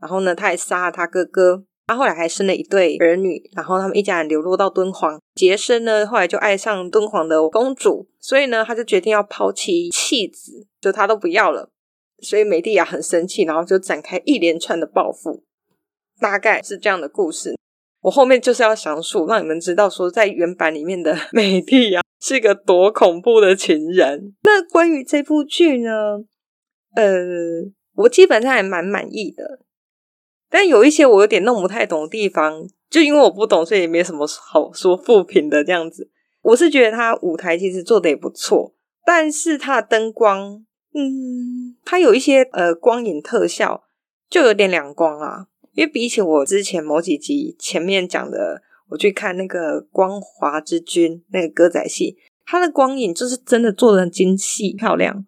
[0.00, 1.62] 然后呢，她还杀了他哥哥。
[1.88, 5.18] 他后来还生了一对儿女，然后他们一家人流落到敦煌。
[5.34, 11.70] 杰森呢，后来就爱上敦煌的公主，所以呢，他就决定要抛弃妻子，就他都不要了。
[12.20, 15.44] 所以美狄亚很生气，然后就展开一连串的报复。
[16.20, 17.56] 大概是这样的故事。
[18.02, 24.34] 我后面就是要详述，让你们知道说，在原版里面的美蒂亚是一个多恐怖的情人。
[24.42, 26.18] 那关于这部剧呢，
[26.96, 27.14] 呃，
[27.94, 29.60] 我基本上还蛮满意的，
[30.50, 36.10] 但有一些我有点弄不太懂的地方，就因为我不懂，所以也没什么好说负评的这样子。
[36.42, 38.72] 我是觉得它舞台其实做的也不错，
[39.04, 43.84] 但是它的灯光，嗯，它有一些呃光影特效
[44.30, 45.46] 就有点两光啊。
[45.74, 55.24] 因为比起我之前某几集前面讲的，我去看那个《光华之君》那个歌仔戏，它的光影就是真的做的很精细漂亮，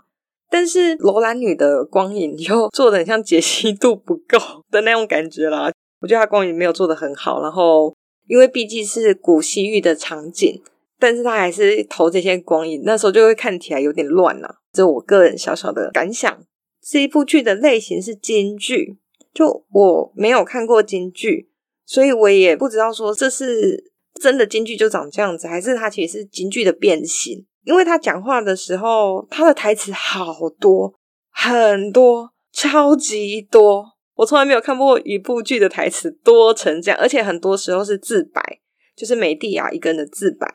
[0.50, 4.38] 但是罗兰女的光影又做的很像解析度不够
[4.70, 5.70] 的那种感觉啦。
[6.00, 7.94] 我觉得它光影没有做的很好，然后
[8.26, 10.60] 因为毕竟是古西域的场景，
[10.98, 14.56] 但是它还是投这些光影，那时候就会看起来有点乱了。
[14.72, 16.42] 这是我个人小小的感想。
[16.82, 18.98] 这一部剧的类型是京剧。
[19.32, 21.48] 就我没有看过京剧，
[21.86, 27.46] 所以我也不知道说这是真的京剧就长这样子，还是它其实是京剧的变形。
[27.64, 30.94] 因为他讲话的时候，他的台词好多
[31.30, 33.84] 很多，超级多。
[34.14, 38.60] 我从来没有看过一部剧的台词多成这样，而且很多时候是自白，
[38.94, 40.46] 就是美蒂亚一个人的自白。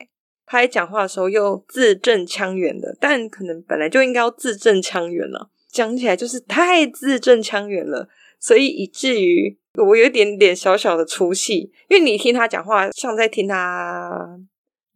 [0.46, 8.08] 他在讲话的时候又字正腔圆的，但可能本来就应该要字正腔圆了，讲起来就是太字正腔圆了。
[8.40, 14.38] 所以以至于我有一点点小小的出戏，因为你听他讲话像在听他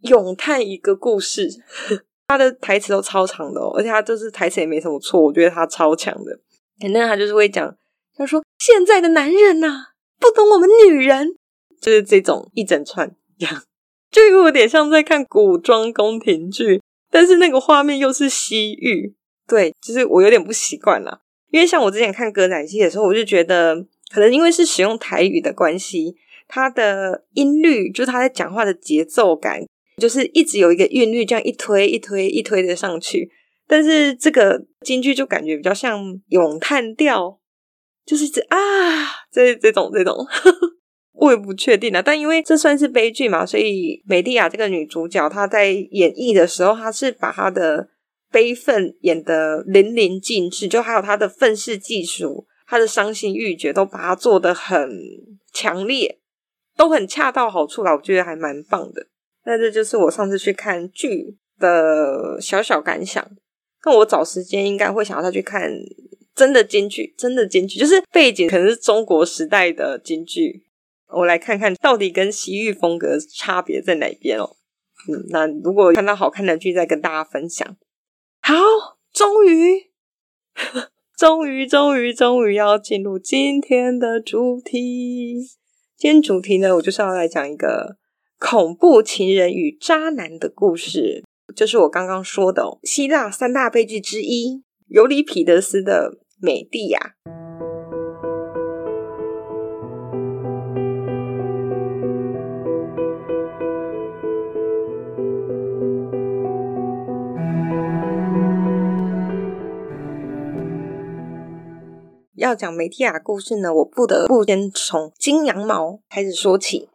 [0.01, 1.49] 咏叹一个故事，
[2.27, 6.39] 他的台词都超长的哦，而且他就是台词也没什么错，我觉得他超强的。
[6.79, 7.75] 反正他就是会讲，
[8.15, 9.87] 他说现在的男人呐、
[10.19, 11.35] 不懂我们女人，
[11.81, 13.63] 就是这种一整串这样，
[14.11, 16.81] 就有点像在看古装宫廷剧，
[17.11, 19.15] 但是那个画面又是西域，
[19.47, 21.21] 对，就是我有点不习惯了。
[21.51, 23.75] 因为像我之前看歌仔戏的时候，我就觉得
[24.13, 26.15] 可能因为是使用台语的关系，
[26.47, 29.59] 他的音律就是他在讲话的节奏感，
[29.99, 33.29] 就是一直有一个韵律这样一推一推一推的上去。
[33.67, 37.39] 但是这个京剧就感觉比较像咏叹调，
[38.05, 38.57] 就是一直啊
[39.31, 40.15] 这这种这种，
[41.13, 42.01] 我也不确定啊。
[42.01, 47.89] 但因为这算是悲剧嘛，所以美蒂亚这个女主角她在演绎的时候，她是把她的。
[48.31, 54.87] 悲愤演得淋漓尽致，就还有她的愤世嫉俗，她的伤心欲绝，都把它做得很
[55.51, 56.19] 强烈，
[56.77, 59.07] 都很恰到好处啦，我觉得还蛮棒的。
[59.49, 63.27] 那这就是我上次去看剧的小小感想。
[63.83, 65.71] 那我找时间应该会想要再去看
[66.35, 70.67] 真的京剧，真的京剧，就是背景可能是中国时代的京剧，
[71.07, 74.57] 我来看看到底跟西域风格差别在哪边哦。
[75.07, 77.75] 嗯，那如果看到好看的剧，再跟大家分享。
[78.41, 78.55] 好，
[79.11, 79.89] 终于，
[81.17, 85.39] 终于，终于，终于要进入今天的主题。
[85.97, 87.97] 今天主题呢，我就是要来讲一个
[88.39, 97.15] 恐怖情人与渣男的故事，就是我刚刚说的哦，希腊三大悲剧之一——尤里彼得斯的《美蒂亚》。
[112.35, 116.87] 要讲美蒂亚故事呢，我不得不先从金羊毛开始说起。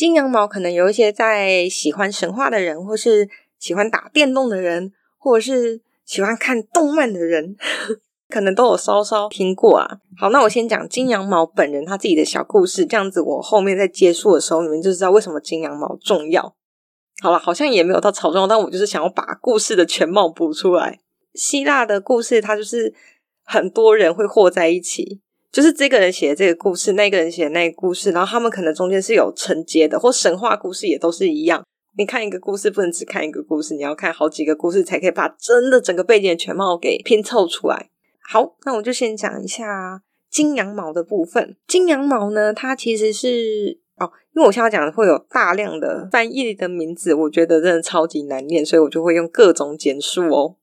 [0.00, 7.54] 金羊毛可能有一些在喜欢神话的人，或是喜欢打电动的人，或者是喜欢看动漫的人，
[8.30, 9.98] 可能都有稍稍听过啊。
[10.16, 16.54] 好，那我先讲金羊毛本人他自己的小故事，这样子我后面在结束的时候，你们就知道为什么金羊毛重要。
[17.20, 21.00] 好了，好像也没有到超重要，但我就是想要把故事的全貌补出来。
[21.34, 22.94] 希腊的故事，它就是。
[23.42, 25.20] 很多人会和在一起，
[25.52, 31.64] 就是这个人写的这个故事，那个人写的那个故事，然后他们可能中间是有承接的，或神话故事也都是一样。
[31.98, 37.90] 你看一个故事，不能只看一个故事，你要看好几个故事，才可以把真的整个背景的全貌给拼凑出来。
[38.22, 41.56] 好，那我就先讲一下金羊毛的部分。
[41.66, 50.56] 金羊毛呢，它其实是哦，因为我现在讲的会有大量的翻译的名字，我觉得真的超级难念，所以我就会用各种简述哦。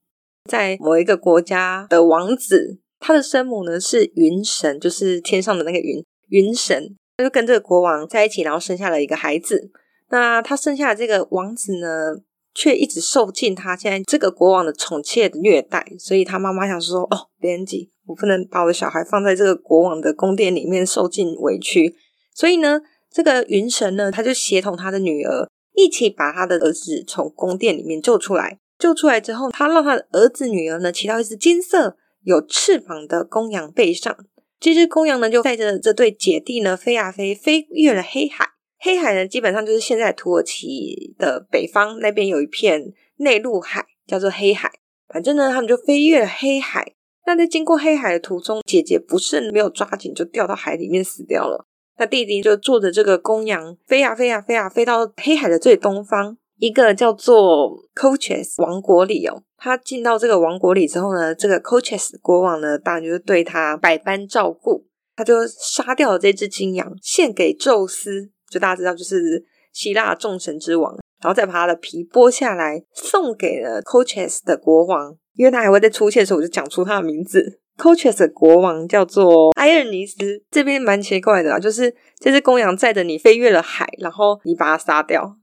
[0.46, 9.72] 在某一个国家的王子，他的生母呢是云神，就是天上的那个云云神，他就跟这个国王在一起，然后生下了一个孩子。
[10.10, 12.16] 那他生下的这个王子呢，
[12.54, 21.96] 却一直受尽他现在这个国王的宠妾的虐待，所以他妈妈想说：“哦，编辑，我不能把我的小孩放在这个国王的宫殿里面受尽委屈。”
[22.34, 22.82] 所以呢，
[23.12, 28.58] 这个云神呢，他就协同他的女儿一起把他的儿子从宫殿里面救出来。
[28.80, 34.14] 救出来之后，他让他的儿子女儿呢骑到一只金色有翅膀的公羊背上，
[34.60, 38.46] 这只公羊呢，就带着这对姐弟呢飞啊飞，飞越了黑海。
[38.80, 44.70] 黑海呢，基本上就是现在土耳其的北方那边有一片内陆海，叫做黑海。
[45.08, 46.96] 反正呢，他们就飞越了黑海。
[47.26, 51.66] 那在经过黑海的途中，姐姐不慎没有抓紧，就掉到海里面死掉了。
[51.98, 59.42] 那弟弟就坐着这个公羊飞啊飞啊飞啊，飞到黑海的最东方，一个叫做 Colchis 王国里哦。
[59.58, 64.86] 他进到这个王国里之后呢，这个 Colchis 国王呢，当然就是对他百般照顾。
[65.16, 69.44] 他就杀掉了这只金羊，献给宙斯，就大家知道，就是
[69.74, 70.96] 希腊众神之王。
[71.20, 77.60] 然后再把他的皮剥下来，送给了 Colchis 的国王，因为他还会再出现的时候，我就讲出他的名字。
[77.80, 80.44] Colchis 的国王叫做埃尔尼斯。
[80.52, 85.36] 这边蛮奇怪的啊，就是这只公羊载着你飞越了海，然后你把它杀掉。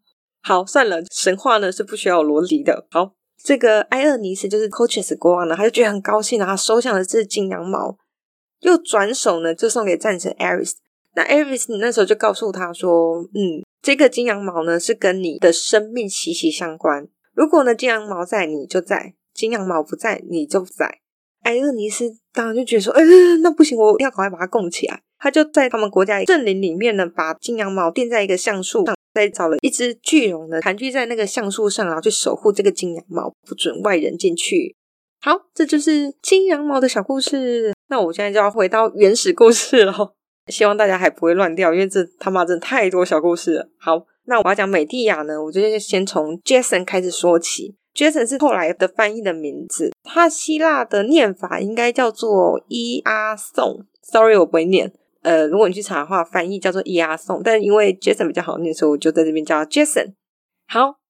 [0.45, 2.87] 好，算了，神话呢是不需要逻辑的。
[2.91, 7.97] 好，这个埃厄尼斯就是 Colchis 国王呢，他就觉得很高兴，然后收下了这只金羊毛，
[8.61, 10.75] 又转手呢就送给战神 Ares。
[11.15, 17.07] 那 Ares 那时候就告诉他说：“嗯。”这个金羊毛呢，是跟你的生命息息相关。
[17.35, 21.01] 如果呢，金羊毛在，你就在；金羊毛不在，你就不在。
[21.43, 23.03] 埃厄尼斯当然就觉得说，呃，
[23.43, 25.03] 那不行，我一定要赶快把它供起来。
[25.19, 34.75] 他就在他们国家镇林里面呢，把金羊毛垫在一个橡树上，再找了一只巨龙呢，盘踞在那个橡树上，然后去守护这个金羊毛，不准外人进去。
[35.23, 37.73] 好，这就是金羊毛的小故事。
[37.89, 40.15] 那我现在就要回到原始故事了。
[40.49, 43.69] 希望大家还不会乱掉，因为这他妈真的太多小故事了。
[43.79, 47.77] 好，那我要讲美狄亚呢，我就先从 Jason 开始说起。
[47.95, 53.87] Jason 是后来的翻译的名字，他希腊的念法应该叫做伊阿宋。
[54.03, 54.93] Sorry，我不会念。
[55.25, 60.15] 呃，如果你去查的话，翻译叫做伊阿宋，但因为 Jason 比较好念，所以我就在这边叫 Jason。
[60.69, 61.01] 好，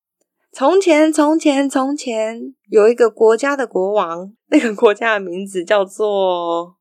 [0.53, 6.77] 从前，从前，从前有一个国家的国王， 那个国家的名字叫做。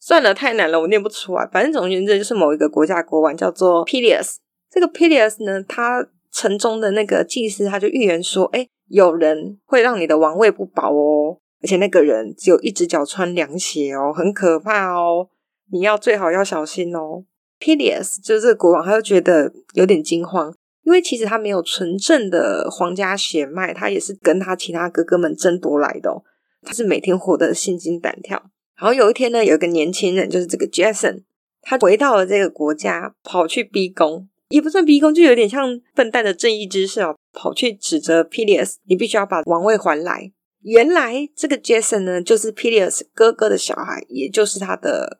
[0.00, 1.44] 算了，太难了，我念不出来。
[1.52, 4.36] 反正总而言之，就是某一个国家的国王叫做 Peleus。
[4.70, 15.28] 这个 Peleus 呢，他城中的那个祭司他就预言说：“哎，有人会让你的王位不保哦，而且那个人只有一只脚穿凉鞋哦，很可怕哦，
[15.70, 17.24] 你要最好要小心哦。”
[17.60, 20.54] Peleus 就是这个国王，他就觉得有点惊慌，
[20.84, 26.22] 因为其实他没有纯正的皇家血脉，他也是跟他其他哥哥们争夺来的哦，
[26.62, 28.50] 他是每天活得心惊胆跳。
[28.76, 31.24] 然后有一天呢，有一个年轻人，就是这个 Jason，
[31.62, 40.30] 他回到了这个国家，跑去逼宫，也不算逼宫，就有点像笨蛋的正义之士哦，跑去指责 Peleus，你必须要把王位还来。
[40.62, 45.18] 原来这个 Jason 呢，就是 Peleus 哥哥的小孩，也就是他的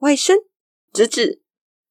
[0.00, 0.34] 外甥、
[0.92, 1.40] 侄子。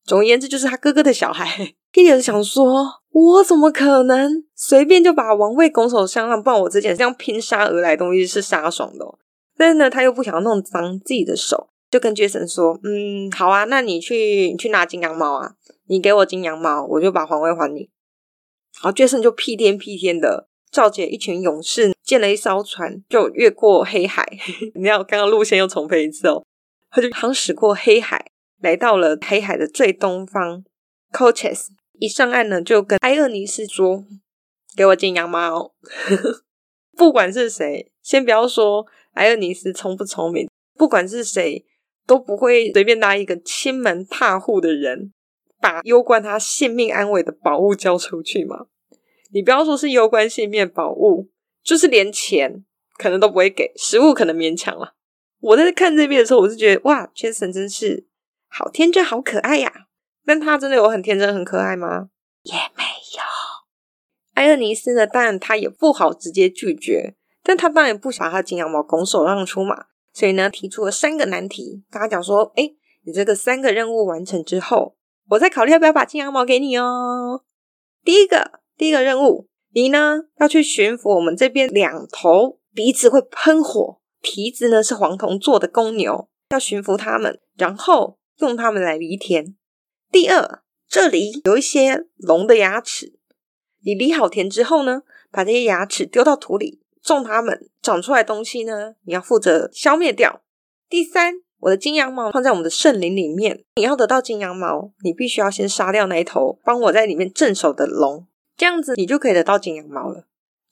[0.04, 1.74] 总而言之，就是他哥哥的小孩。
[1.92, 6.44] Peleus 想说，我怎么可能随便就把王位拱手相让？
[6.44, 9.18] 不然我之前这样拼杀而来的东西是杀爽的哦。
[9.58, 15.54] 但是呢，他又不想要弄脏自己的手，就跟 Jason 说：“嗯，好啊，那你去你去拿金羊毛啊，
[15.88, 17.90] 你给我金羊毛，我就把皇位还你。”
[18.84, 24.28] 然后 Jason 就屁颠屁颠的召集一群勇士，建了一艘船，就越过黑海。
[24.76, 26.44] 你要刚刚路线又重飞一次哦，
[26.96, 28.32] 他就航驶过黑海，
[28.62, 30.64] 来到了黑海的最东方
[31.12, 31.68] ，Coches。
[32.00, 34.06] 一上岸呢，就跟埃厄尼斯说
[34.78, 35.74] ：“给我进羊毛。
[36.96, 38.86] ”不管是谁，先不要说。
[39.16, 40.50] 埃厄尼斯聪不聪明？
[40.78, 41.66] 不管是谁，
[42.08, 45.12] 都不会随便拉一个亲门踏户的人，
[45.60, 48.68] 把攸关他性命安危的宝物交出去嘛。
[49.34, 51.30] 你不要说是攸关性命宝物，
[51.62, 52.64] 就是连钱
[52.98, 54.96] 可能都不会给，食物可能勉强了。
[55.46, 58.08] 我在看这边的时候，我是觉得哇，Jason 真是
[58.48, 59.72] 好天真、好可爱呀、
[60.26, 62.10] 但他真的有很天真、很可爱吗？
[62.42, 63.22] 也没有。
[64.34, 65.06] 埃厄尼斯呢？
[65.06, 67.16] 当然他也不好直接拒绝。
[67.44, 72.72] 但他当然不想把他金羊毛拱手让出嘛，所以呢，提出了三个难题，跟他讲说：“哎，
[73.04, 74.96] 你这个三个任务完成之后，
[75.30, 77.44] 我再考虑要不要把金羊毛给你哦。”
[78.04, 89.56] 第一个，第一个任务，你呢要去驯服我们这边两头鼻子会喷火、蹄子呢是黄铜做的公牛，要驯服它们，然后用它们来犁田。
[90.12, 93.14] 第二，这里有一些龙的牙齿，
[93.84, 96.82] 你犁好田之后呢，把这些牙齿丢到土里。
[97.04, 100.42] 种它们长出来东西呢，你要负责消灭掉。
[100.90, 108.26] 第三，我的金羊毛放在我们的圣林里面，你要得到金羊毛，你必须要先杀掉那一头帮我在里面镇守的龙，
[108.58, 110.26] 这样子你就可以得到金羊毛了。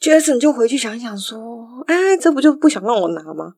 [0.03, 3.53] Jason 就回去想想说：“哎，这不就不想让我拿吗？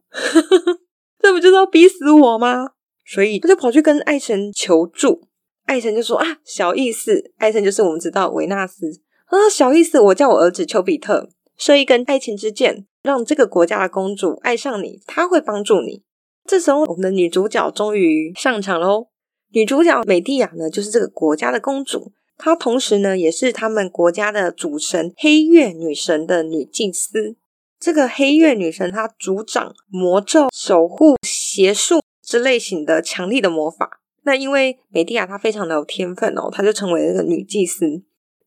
[1.20, 2.70] 这不就是要逼死我吗？”
[3.04, 5.28] 所以他就跑去跟爱神求助，
[5.66, 8.86] 爱神就说：“啊，小意思，爱神就是我们知道维纳斯
[9.26, 16.04] 啊，小意思，我叫我儿子丘比特。”射一根爱情之箭，让这个国家的公主爱上你，她会帮助你。
[16.46, 19.08] 这时候，我们的女主角终于上场喽。
[19.52, 27.36] 女主角美蒂亚呢，就是这个国家的公主，她同时呢，也是他们国家的主神黑月女神的女祭司。
[27.79, 34.01] 这个黑月女神，她主掌魔咒、守护、邪术之类型的强力的魔法。
[34.23, 37.86] 那因为美蒂亚她非常的有天分哦，她就成为了这个女祭司。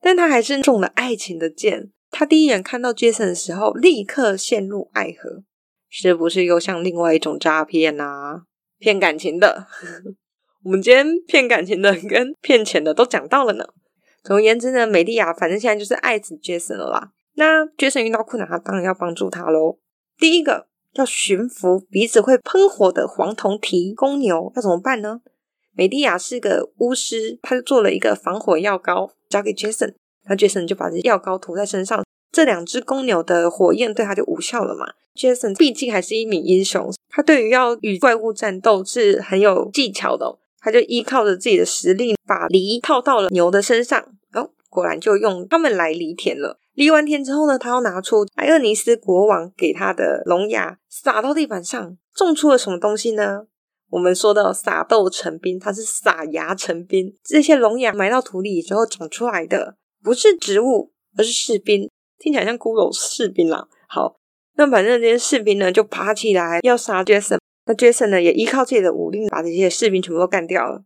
[0.00, 1.90] 但她还是中了爱情的箭。
[2.10, 5.44] 她第一眼看到杰森的时候，立刻陷入爱河。
[5.90, 8.42] 是不是又像另外一种诈骗啊？
[8.78, 9.66] 骗感情的。
[10.64, 13.64] 我们今天骗感情的跟骗钱的都讲到了呢。
[14.28, 17.12] 总而言之呢，美丽亚反正现在就是爱死杰森了啦。
[17.36, 19.78] 那杰森遇到困难，他当然要帮助他喽。
[20.18, 25.22] 第一个要驯服鼻子会喷火的黄铜蹄公牛，要怎么办呢？
[25.74, 29.94] 美蒂亚是个巫师，他就做了一个防火药膏交给杰森，
[30.28, 32.04] 那杰森就把这药膏涂在身上。
[32.30, 34.92] 这两只公牛的火焰对他就无效了嘛。
[35.16, 40.38] Jason 毕竟还是一名英雄，他对于要与怪物战斗是很有技巧的。
[40.60, 44.04] 他就依靠着自己的实力，把梨套到了牛的身上，
[44.68, 46.60] 果然就用他们来犁田了。
[46.74, 53.46] 犁完田之后呢，他要拿出埃厄尼斯国王给他的龙牙，撒到地板上，种出了什么东西呢？
[53.90, 57.16] 我们说的撒豆成兵，它是撒芽成兵。
[57.24, 61.88] 这些龙牙埋到土里之后长出来的，不是植物，而是士兵。
[62.18, 63.66] 听起来像骷髅士兵啦。
[63.88, 64.20] 好，
[64.56, 67.40] 那反正这些士兵呢，就爬起来要杀杰森。
[67.64, 70.84] 那杰森呢，也依靠自己的武力，把这些士兵全部都干掉了。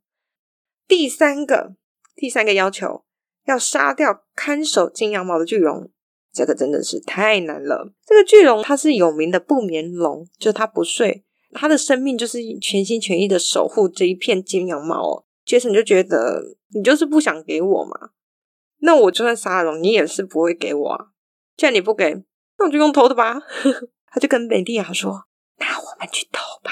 [0.87, 1.75] 第三个，
[2.15, 3.03] 第三个要求，
[3.47, 5.91] 要杀掉看守金羊毛的巨龙。
[6.33, 7.93] 这个真的是太难了。
[8.07, 15.27] 这个巨龙它是有名的不眠龙，就是它不睡，它的生命就是全心全意的守护这一片金羊毛。
[15.45, 18.11] 杰森就觉得你就是不想给我嘛，
[18.79, 21.09] 那我就算杀了龙，你也是不会给我啊。
[21.57, 22.15] 既然你不给，
[22.59, 23.43] 那我就用偷的吧。
[24.11, 25.25] 他就跟美蒂亚说
[25.59, 26.71] ：“那我们去偷吧。”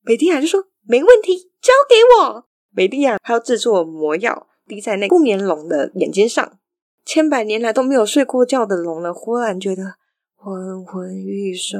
[0.00, 6.58] 美蒂亚就说：“没问题，交给我。”美蒂亚还要制作魔药，滴在那不眠龙的眼睛上。
[7.04, 9.94] 千百年来都没有睡过觉的龙呢，忽然觉得
[10.34, 11.78] 昏昏欲睡，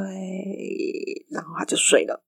[1.30, 2.22] 然后他就睡了。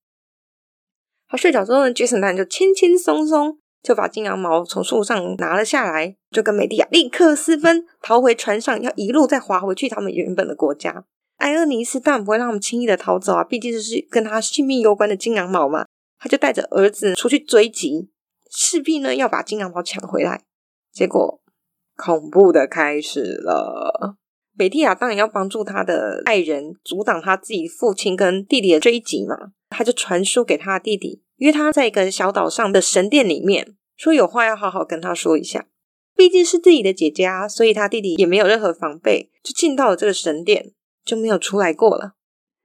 [1.28, 3.59] 他睡着之后呢，杰森就轻轻松松。
[3.82, 11.04] 就把金羊毛从树上拿了下来，就跟美蒂亚立刻私奔，逃回船上，要一路再划回去他们原本的国家。
[11.36, 15.86] 艾厄尼斯当然不会让他们轻易的逃走啊，毕竟这是跟他性命有关的金羊毛嘛。
[16.18, 18.11] 他就带着儿子出去追击，
[18.51, 20.44] 势必呢要把金羊毛抢回来。
[20.92, 21.42] 结果
[21.97, 24.16] 恐怖的开始了，
[24.55, 31.22] 美蒂亚当然要帮助他的爱人阻挡他自己父亲跟弟弟的追击嘛，他就传书给他的弟弟。
[31.36, 35.66] 因为他在一个小岛上的神殿里面，说有话要好好跟他说一下。
[36.14, 40.72] 毕竟是自己的姐姐啊，所以他弟弟也没有任何防备，就进到了这个神殿，
[41.05, 42.12] 就没有出来过了。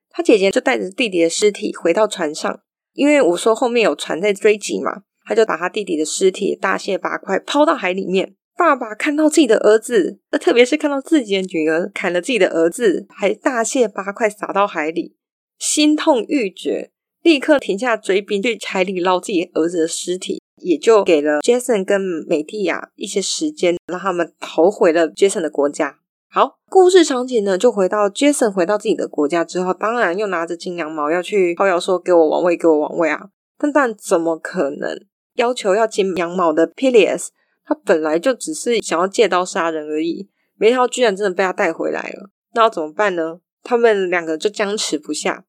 [0.09, 2.61] 他姐姐就带着弟弟的尸体回到船上，
[2.93, 5.01] 因为我说后面有船在追击嘛，
[5.31, 8.35] 他就把他弟弟的尸体大卸八块抛到海里面。
[8.57, 15.15] 爸爸看到自己的儿子，特别是看到自己的女儿砍了自己的儿子，还大卸八块撒到海里，
[15.57, 16.91] 心痛欲绝。
[17.23, 25.99] 立刻停下追兵，去海里捞自己儿子的尸体，也就给了杰森跟美蒂亚一些时间，让他们逃回了杰森的国家。
[26.29, 33.29] 好，故事场景呢，就回到杰森回到自己的国家之后，当然又拿着金羊毛要去靠，要说给我王位，给我王位啊！
[33.57, 34.99] 但但怎么可能
[35.35, 37.27] 要求要金羊毛的 Pilius，
[37.65, 42.29] 他本来就只是想要借刀杀人而已，没想到居然真的被他带回来了。
[42.53, 43.39] 那要怎么办呢？
[43.63, 45.45] 他们两个就僵持不下。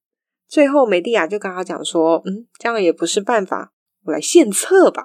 [0.46, 3.72] 最后，美蒂亚就跟他讲说：“嗯，这样也不是办法，
[4.04, 5.04] 我来献策吧。”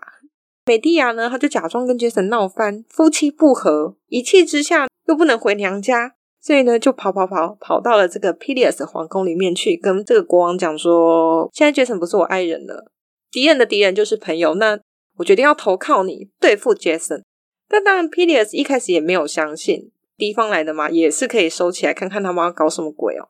[0.68, 12.92] 美蒂亚呢，他就假装跟杰森闹翻，夫妻不和，一气之下又不能回娘家，所以呢，就跑跑跑跑到了这个 Pilius 皇宫里面去，跟这个国王讲说：“现在杰森不是我爱人了，
[13.32, 14.80] 敌人的敌人就是朋友，那
[15.18, 17.24] 我决定要投靠你，对付杰森。”
[17.70, 23.28] 但当然 p d s 一开始也没有相信，敌方来的嘛，也是可以收起来看看他们要搞什么鬼哦。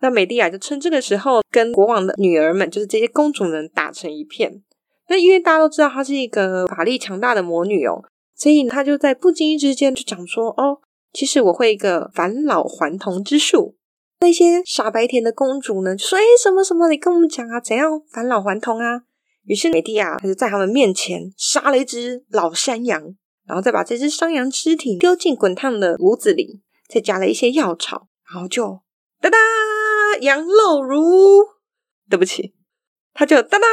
[0.00, 4.62] 那美蒂亚就趁这个时候跟国王的女儿们，就是这些公主们打成一片。
[5.08, 8.02] 那因为大家都知道她是一个法力强大的魔女哦，
[8.34, 10.80] 所以她就在不经意之间就讲说：“哦，
[11.12, 13.76] 其实我会一个返老还童之术。”
[14.18, 16.88] 那些傻白甜的公主呢，就说：“哎，什么什么？
[16.88, 19.02] 你跟我们讲啊，怎样返老还童啊？”
[19.46, 23.14] 于是美蒂亚她就在他们面前杀了一只老山羊，
[23.46, 28.80] 然后再把这只山羊尸体丢进滚烫的炉子里，再加了一些药草，然后就
[29.20, 29.38] 哒哒。
[30.22, 31.44] 羊肉炉，
[32.08, 32.54] 对不起，
[33.12, 33.66] 他就哒哒，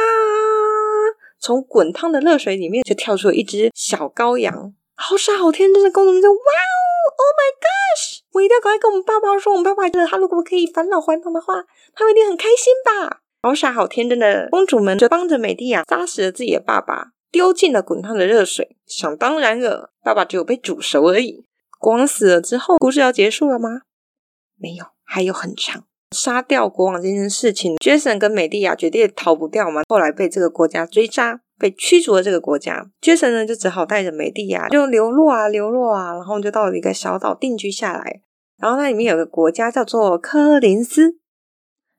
[1.40, 6.76] 从滚烫的热水里面就跳出了一只小羔羊，好傻好天真的公主就哇哦
[7.16, 8.18] ，Oh my gosh！
[8.32, 11.64] 我一定要赶快跟我们爸爸说，我们爸爸觉得他如果可以返老还童的话，
[11.94, 13.22] 他们一定很开心吧？
[13.44, 18.78] 好傻好天真的公主们就帮着美蒂亚杀死了自己的爸爸，丢进了滚烫的热水。
[18.86, 21.44] 想当然尔，爸爸只有被煮熟而已。
[21.78, 23.82] 国王死了之后，故事要结束了吗？
[24.58, 25.84] 没有，还有很长。
[26.12, 29.82] 杀掉国王这件事情，Jason 跟美蒂亚绝对逃不掉嘛。
[29.90, 32.86] 后来被这个国家追杀，被驱逐了这个国家。
[33.02, 38.22] Jason 呢，就只好带着美蒂亚就流落啊，流落啊，然后就到了一个小岛定居下来。
[38.56, 41.18] 然后那里面有个国家叫做柯林斯，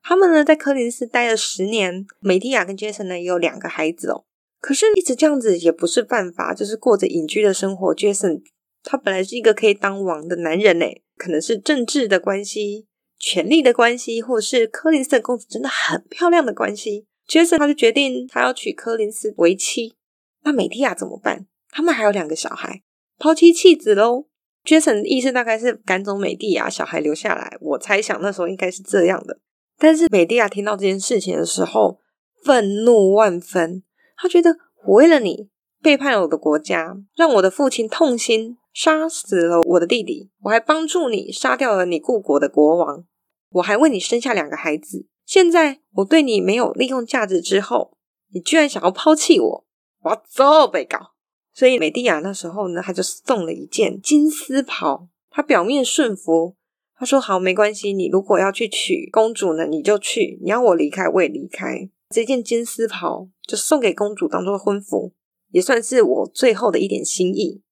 [0.08, 2.06] 他们呢在柯林斯待了十年。
[2.20, 4.24] 美蒂亚跟杰森呢也有两个孩子哦。
[4.60, 7.92] 可是，一直这样子也不是办法，就是过着隐居的生活。
[7.92, 8.40] 杰森
[8.84, 10.86] 他本来是一个可以当王的男人呢，
[11.16, 12.86] 可能是政治的关系。
[13.18, 19.96] 权力的关系，或者是柯林斯的公主真的很漂亮的关系杰森他就决定他要娶柯林斯为妻。
[20.44, 21.46] 那美蒂亚怎么办？
[21.70, 22.82] 他们还有两个小孩，
[23.18, 24.26] 抛妻弃子喽
[24.64, 27.56] ？Jason 的意思大概是赶走美蒂亚，小孩留下来。
[27.60, 29.40] 我猜想那时候应该是这样的。
[29.78, 32.00] 但是美蒂亚听到这件事情的时候，
[32.44, 33.82] 愤怒万分。
[34.16, 34.56] 他觉得
[34.86, 35.50] 我为了你
[35.82, 38.56] 背叛了我的国家，让我的父亲痛心。
[38.76, 43.06] 杀死了我的弟弟，我还帮助你杀掉了你故国的国王，
[43.52, 45.06] 我还为你生下两个孩子。
[45.24, 47.96] 现在我对你没有利用价值之后，
[48.34, 49.66] 你居然想要抛弃我，
[50.02, 51.12] 我要揍被告。
[51.54, 55.08] 所以美蒂亚那时候呢，他就送了一件金丝袍。
[55.30, 56.54] 他表面顺服，
[56.98, 61.90] 他说：“好，没关系，你如果要去娶公主呢，你就去；你要我离开，我也离开。
[62.08, 65.12] 这件金丝袍就送给公主当做婚服，
[65.50, 67.62] 也算是我最后的一点心意。”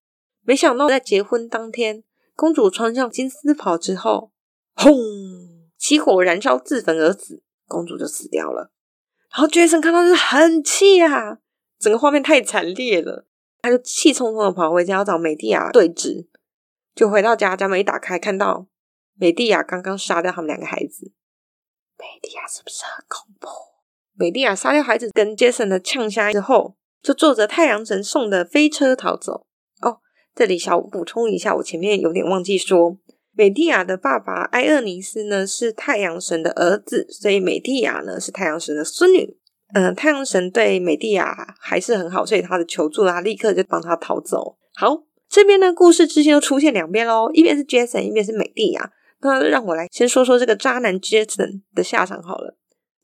[0.46, 2.04] 没想到在结婚当天，
[2.36, 4.30] 公主穿上金丝袍之后，
[4.74, 4.92] 轰！
[5.78, 8.70] 起火燃烧，自焚而死，公主就死掉了。
[9.30, 11.38] 然后杰森看到就是很气啊，
[11.78, 13.26] 整个画面太惨烈了，
[13.62, 16.26] 他就气冲冲的跑回家要找美蒂亚对峙。
[16.94, 18.66] 就回到家，家门一打开，看到
[19.18, 21.12] 美蒂亚刚刚杀掉他们两个孩子。
[21.98, 23.48] 美蒂亚是不是很恐怖？
[24.16, 29.46] 美蒂亚杀掉孩子，跟杰森的呛下之后，就坐着太阳神送的飞车逃走。
[29.80, 30.00] 哦
[30.34, 32.98] 这里小补充一下，我前面有点忘记说，
[33.32, 39.38] 美蒂亚的爸爸埃厄尼斯呢是太阳神的儿子，所以美蒂亚呢是太阳神的孙女。
[39.72, 44.56] 嗯、太阳神对美蒂亚还是很好，所以他的求助，他立刻就帮他逃走。
[44.74, 48.92] 好，这边呢故事之间又出现两边喽，一边是 Jason，一边是美蒂亚。
[49.24, 52.56] 那让我来先说说这个渣男 Jason 的下场好了。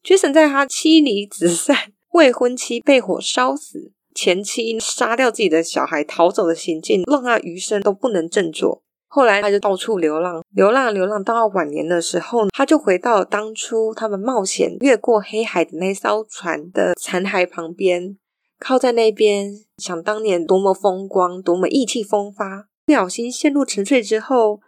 [0.05, 1.77] Jason 在他妻离子散、
[2.13, 3.93] 未婚妻被火烧死。
[4.13, 8.83] 前妻杀掉自己的小孩逃走的行径，让他余生都不能振作。
[9.07, 18.17] 后来他就到处流浪，流浪流浪，到晚年的时候，他就回到当初他们冒险越过黑海的那艘船的残骸旁边，
[18.59, 22.67] 靠在那边，想当年多么风光，多么意气风发。
[22.85, 24.61] 不小心陷入沉睡之后，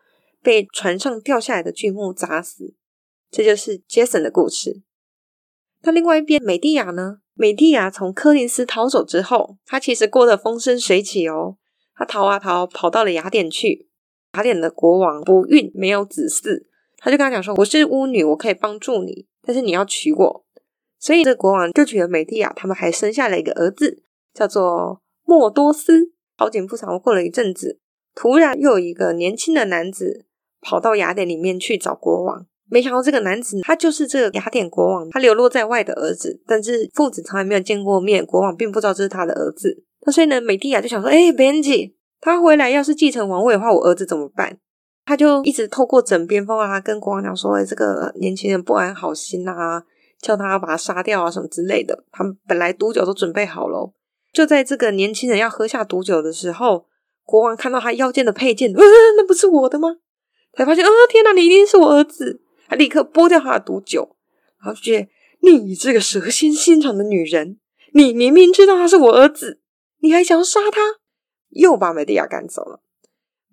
[0.43, 2.74] 被船上掉下来的巨木砸死。
[3.30, 4.82] 这就是 Jason 的故事。
[5.82, 7.20] 那另外一边，美蒂亚呢？
[7.34, 11.57] 美蒂亚从柯林斯逃走之后，她其实过得风生水起哦。
[11.95, 13.88] 她逃啊逃，跑到了雅典去。
[14.34, 16.64] 雅典的国王不孕，没有子嗣，
[16.97, 20.47] 他就跟他讲说：“我是巫女，我可以帮助你，但是你要娶我。”
[20.99, 26.12] 所以这国王就娶了美蒂亚，他们还生下了一个儿子，叫做莫多斯。
[26.38, 27.78] 好景不长，过了一阵子，
[28.14, 30.24] 突然又有一个年轻的男子
[30.63, 32.47] 跑到雅典里面去找国王。
[32.71, 39.85] 没想到这个男子，他就是这个雅典国王，他流落在外的儿子，但是父子从来没有见过面，国王并不知道这是他的儿子。
[40.07, 44.57] 那所以呢，美蒂亚就想说：“哎，Benji，他回来要是继承王位的话，我儿子怎么办？”
[45.05, 49.83] 他就一直透过枕边风啊，跟国王讲说：“哎，这个年轻人不安好心啊，
[50.21, 53.93] 叫他把他杀掉啊，什么之类的。”他们本来毒酒都准备好了，
[54.33, 56.87] 就在这个年轻人要喝下毒酒的时候，
[57.25, 58.81] 国王看到他腰间的佩剑，呃，
[59.19, 59.97] 那不是我的吗？
[60.55, 62.42] 才发现，啊，天哪，你一定是我儿子。
[62.68, 64.16] 他立刻剥掉他的毒酒，
[64.62, 65.09] 然后就觉得
[65.40, 67.59] 你这个蛇蝎心肠的女人，
[67.92, 69.61] 你明明知道他是我儿子，
[70.00, 70.80] 你还想要杀他，
[71.50, 72.80] 又把美蒂亚赶走了。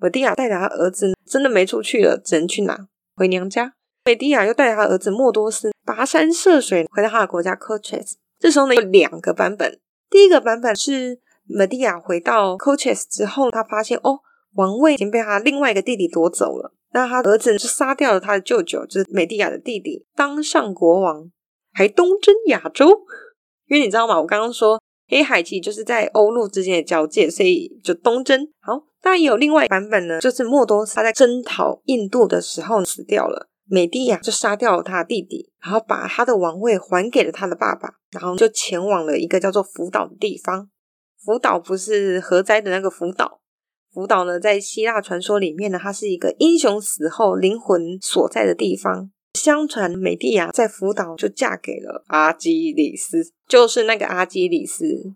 [0.02, 2.88] 美蒂亚带着他儿子真的没出去了，只能去哪？
[3.16, 3.74] 回娘家。
[4.06, 8.14] 美蒂亚又带着他儿子莫多斯跋山涉水回到他的国家 Colchis。
[8.40, 9.82] 这时候呢，有两个版本。
[10.10, 14.22] 第一个版本是美蒂亚回到 Colchis 之后，他发现哦，
[14.54, 16.74] 王位已经被他另外一个弟弟夺走了。
[16.92, 21.30] 那他儿子就杀掉了他的舅舅，就是美蒂亚的弟弟，当上国王，
[21.74, 23.02] 还东征亚洲。
[23.68, 24.20] 因为你知道吗？
[24.20, 28.48] 我刚刚说黑海其实就是在欧陆之间的交界，所以就东征。
[28.62, 40.68] 好，那也有另外一版本呢，就是莫多斯他在征讨印度的时候死掉了，美蒂亚就杀掉了他弟弟，然后把他的王位还给了他的爸爸，然后就前往了一个叫做福岛的地方。
[41.24, 43.42] 福岛不是核灾的那个福岛。
[43.94, 49.12] 福岛呢，在希腊传说里面呢，它是一个英雄死后灵魂所在的地方。
[49.34, 55.14] 相传美狄亚在福岛就嫁给了阿基里斯，就是那个阿基里斯，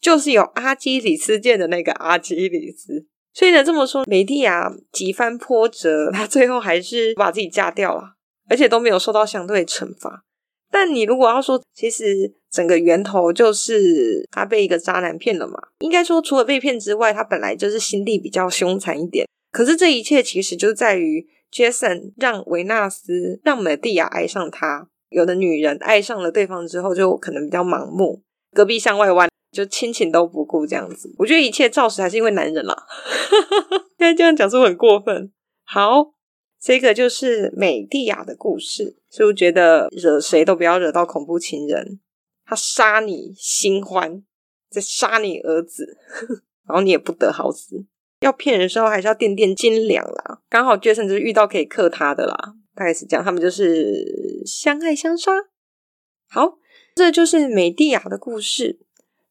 [0.00, 3.06] 就是有阿基里斯剑的那个阿基里斯。
[3.34, 8.14] 所以呢，这么说，美狄亚几番波折，她最后还是把自己嫁掉了，
[8.48, 10.24] 而且都没有受到相对惩罚。
[10.72, 15.56] 但你如果要说，其实整个源头就是她被一个渣男骗了嘛？
[15.80, 19.26] 应该说，除了被骗之外，她本来就是心地比较凶残一点。
[19.52, 24.88] 可是这一切其实就在于杰森让维纳斯让美蒂亚爱上他。
[25.10, 29.28] 有的女人爱上了对方之后，就可能比较盲目，隔壁向外弯。
[29.52, 32.74] 就亲情都不顾这样子，我觉得一切肇始还是因为男人啦。
[34.00, 35.30] 现在这样讲是不是很过分？
[35.66, 36.14] 好，
[36.58, 42.00] 这个就是美蒂亚的故事，是不是觉得惹谁都不要惹到恐怖情人？
[42.46, 44.22] 他杀你新欢，
[44.70, 45.98] 再杀你儿子，
[46.66, 47.84] 然后你也不得好死。
[48.20, 50.40] 要骗人的时候还是要垫垫斤两啦。
[50.48, 53.22] 刚好 Jason 就是遇到可以克他的啦，大概是这样。
[53.24, 55.32] 他们就是相爱相杀。
[56.30, 56.58] 好，
[56.94, 58.78] 这就是美狄亚的故事。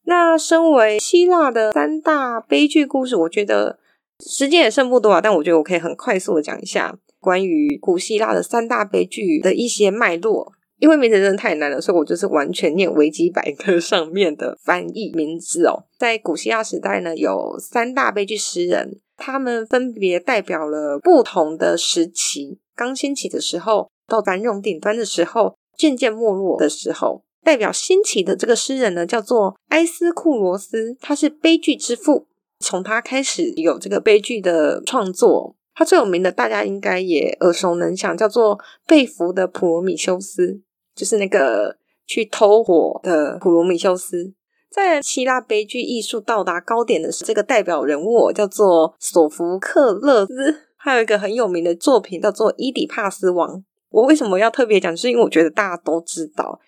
[0.04, 3.78] 那身为希腊的三大悲剧故事，我觉得
[4.24, 10.52] 时间也剩不多啊，但我觉得我可以很快速的讲一下关于古希腊的三大悲剧的一些脉络。
[10.78, 15.84] 因为名字真的太难了，所以我就是完全念维基百科上面的翻译名字哦。
[15.96, 27.22] 在古希腊时代呢，有三大悲剧诗人，他们分别代表了不同的时期：刚兴起的时候，到繁荣顶端的时候，渐渐没落的时候。
[27.44, 32.26] 代表兴起的这个诗人呢，叫做埃斯库罗斯，他是悲剧之父。
[32.58, 40.60] 从他开始有这个悲剧的创作，他最有名的，大家应该也耳熟能详，叫做被俘的普罗米修斯，
[40.94, 44.34] 就是那个去偷火的普罗米修斯。
[44.70, 53.56] 在希腊悲剧艺术到达高点的是这个代表人物叫做索福克勒斯，还有一个很有名的作品叫做《伊底帕斯王》。
[53.90, 54.96] 我为什么要特别讲？
[54.96, 56.58] 是因为我觉得大家都知道。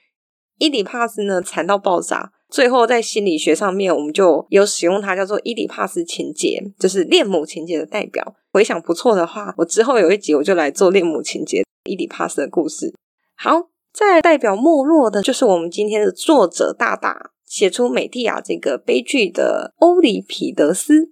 [0.59, 2.34] 伊底帕斯呢，惨到爆炸。
[2.55, 8.37] 最后在心理学上面，我们就有使用它，叫做伊底帕斯情节，就是恋母情节的代表。
[8.53, 12.95] 回想不错的话，我之后有一集我就来做恋母情节伊底帕斯的故事。
[13.37, 21.11] 好，再代表没落的，就是我们今天的作者大大写出美蒂亚这个悲剧的欧里庇得斯。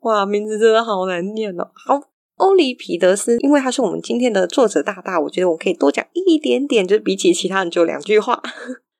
[0.00, 1.70] 哇，名字真的好难念哦。
[1.72, 2.00] 好。
[2.38, 8.42] 欧里庇得斯，因为他是我们今天的作者大大，我觉得我可以多讲一点点，就是比起其他人就两句话。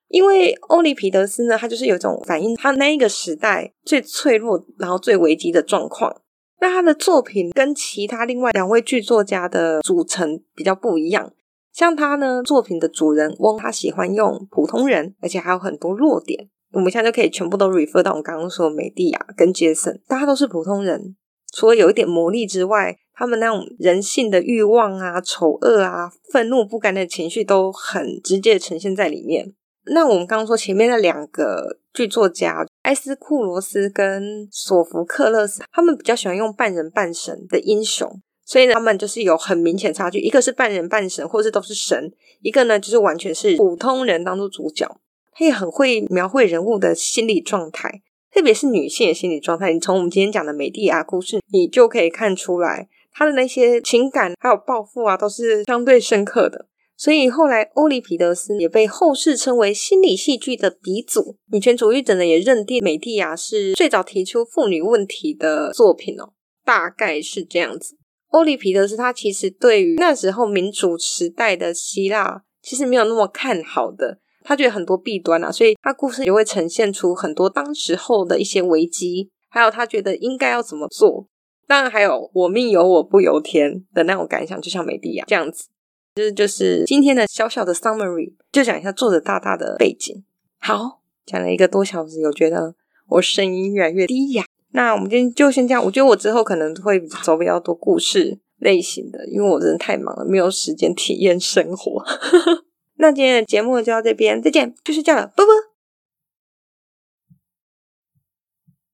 [0.09, 6.23] 因为欧里皮德斯呢，他就是有一种反映他那一个时代最脆弱，然后最危机的状况。
[6.61, 11.33] 那他的作品跟其他另外两位剧作家的组成比较不一样。
[11.73, 16.49] 像他呢，作品的主人翁，他喜欢用普通人，而且还有很多弱点。
[16.73, 21.17] 我们现在就可以全部都 refer 到我们刚刚说的美蒂亚跟杰森，大家都是普通人，
[21.53, 22.97] 除了有一点魔力之外。
[23.17, 29.55] 他们那种人性的欲望啊、丑恶啊、愤怒不甘的情绪都很直接呈现在里面。
[29.87, 40.19] 那我们刚刚说前面那两个剧作家埃斯库罗斯跟索福克勒斯，他们比较喜欢用半人半神的英雄，所以呢，他们就是有很明显差距。
[40.19, 42.11] 一个是半人半神，或是都是神；
[42.41, 45.01] 一个呢，就是完全是普通人当做主角。
[45.37, 49.73] 他也很会描绘人物的心理状态，特别是女性的心理状态。
[49.73, 52.89] 你从我们今天讲的美狄亚故事，你就可以看出来。
[53.13, 56.67] 他的那些情感还有抱负啊，都是相对深刻的。
[56.97, 61.37] 所以后来欧里庇得斯也被后世称为心理戏剧的鼻祖。
[61.51, 66.33] 女权主义者呢也认定美狄亚是最早提出妇女问题的作品哦，
[66.65, 67.97] 大概是这样子。
[68.29, 81.29] 欧里庇得斯他其实对于那时候民主时代的希腊其实没有那么看好的，他觉得很多弊端啊，所以他故事也会呈现出很多当时候的一些危机，还有他觉得应该要怎么做。
[81.67, 85.69] 当然还有我命由我不由天的那种感想，就像美狄亚这样子。
[86.15, 90.25] 就是就是今天的小小的 summary，就讲一下作者大大的背景。
[90.61, 92.77] 好，讲了一个多小时，有觉得
[93.09, 94.45] 我声音越来越低哑。
[94.71, 95.85] 那我们今天就先这样。
[95.85, 102.05] 我觉得我之后可能会走比较多故事类型的，因为我真的太忙了，没有时间体验生活。
[102.99, 105.74] 那今天的节目就到这边，再见，去睡觉了，啵啵。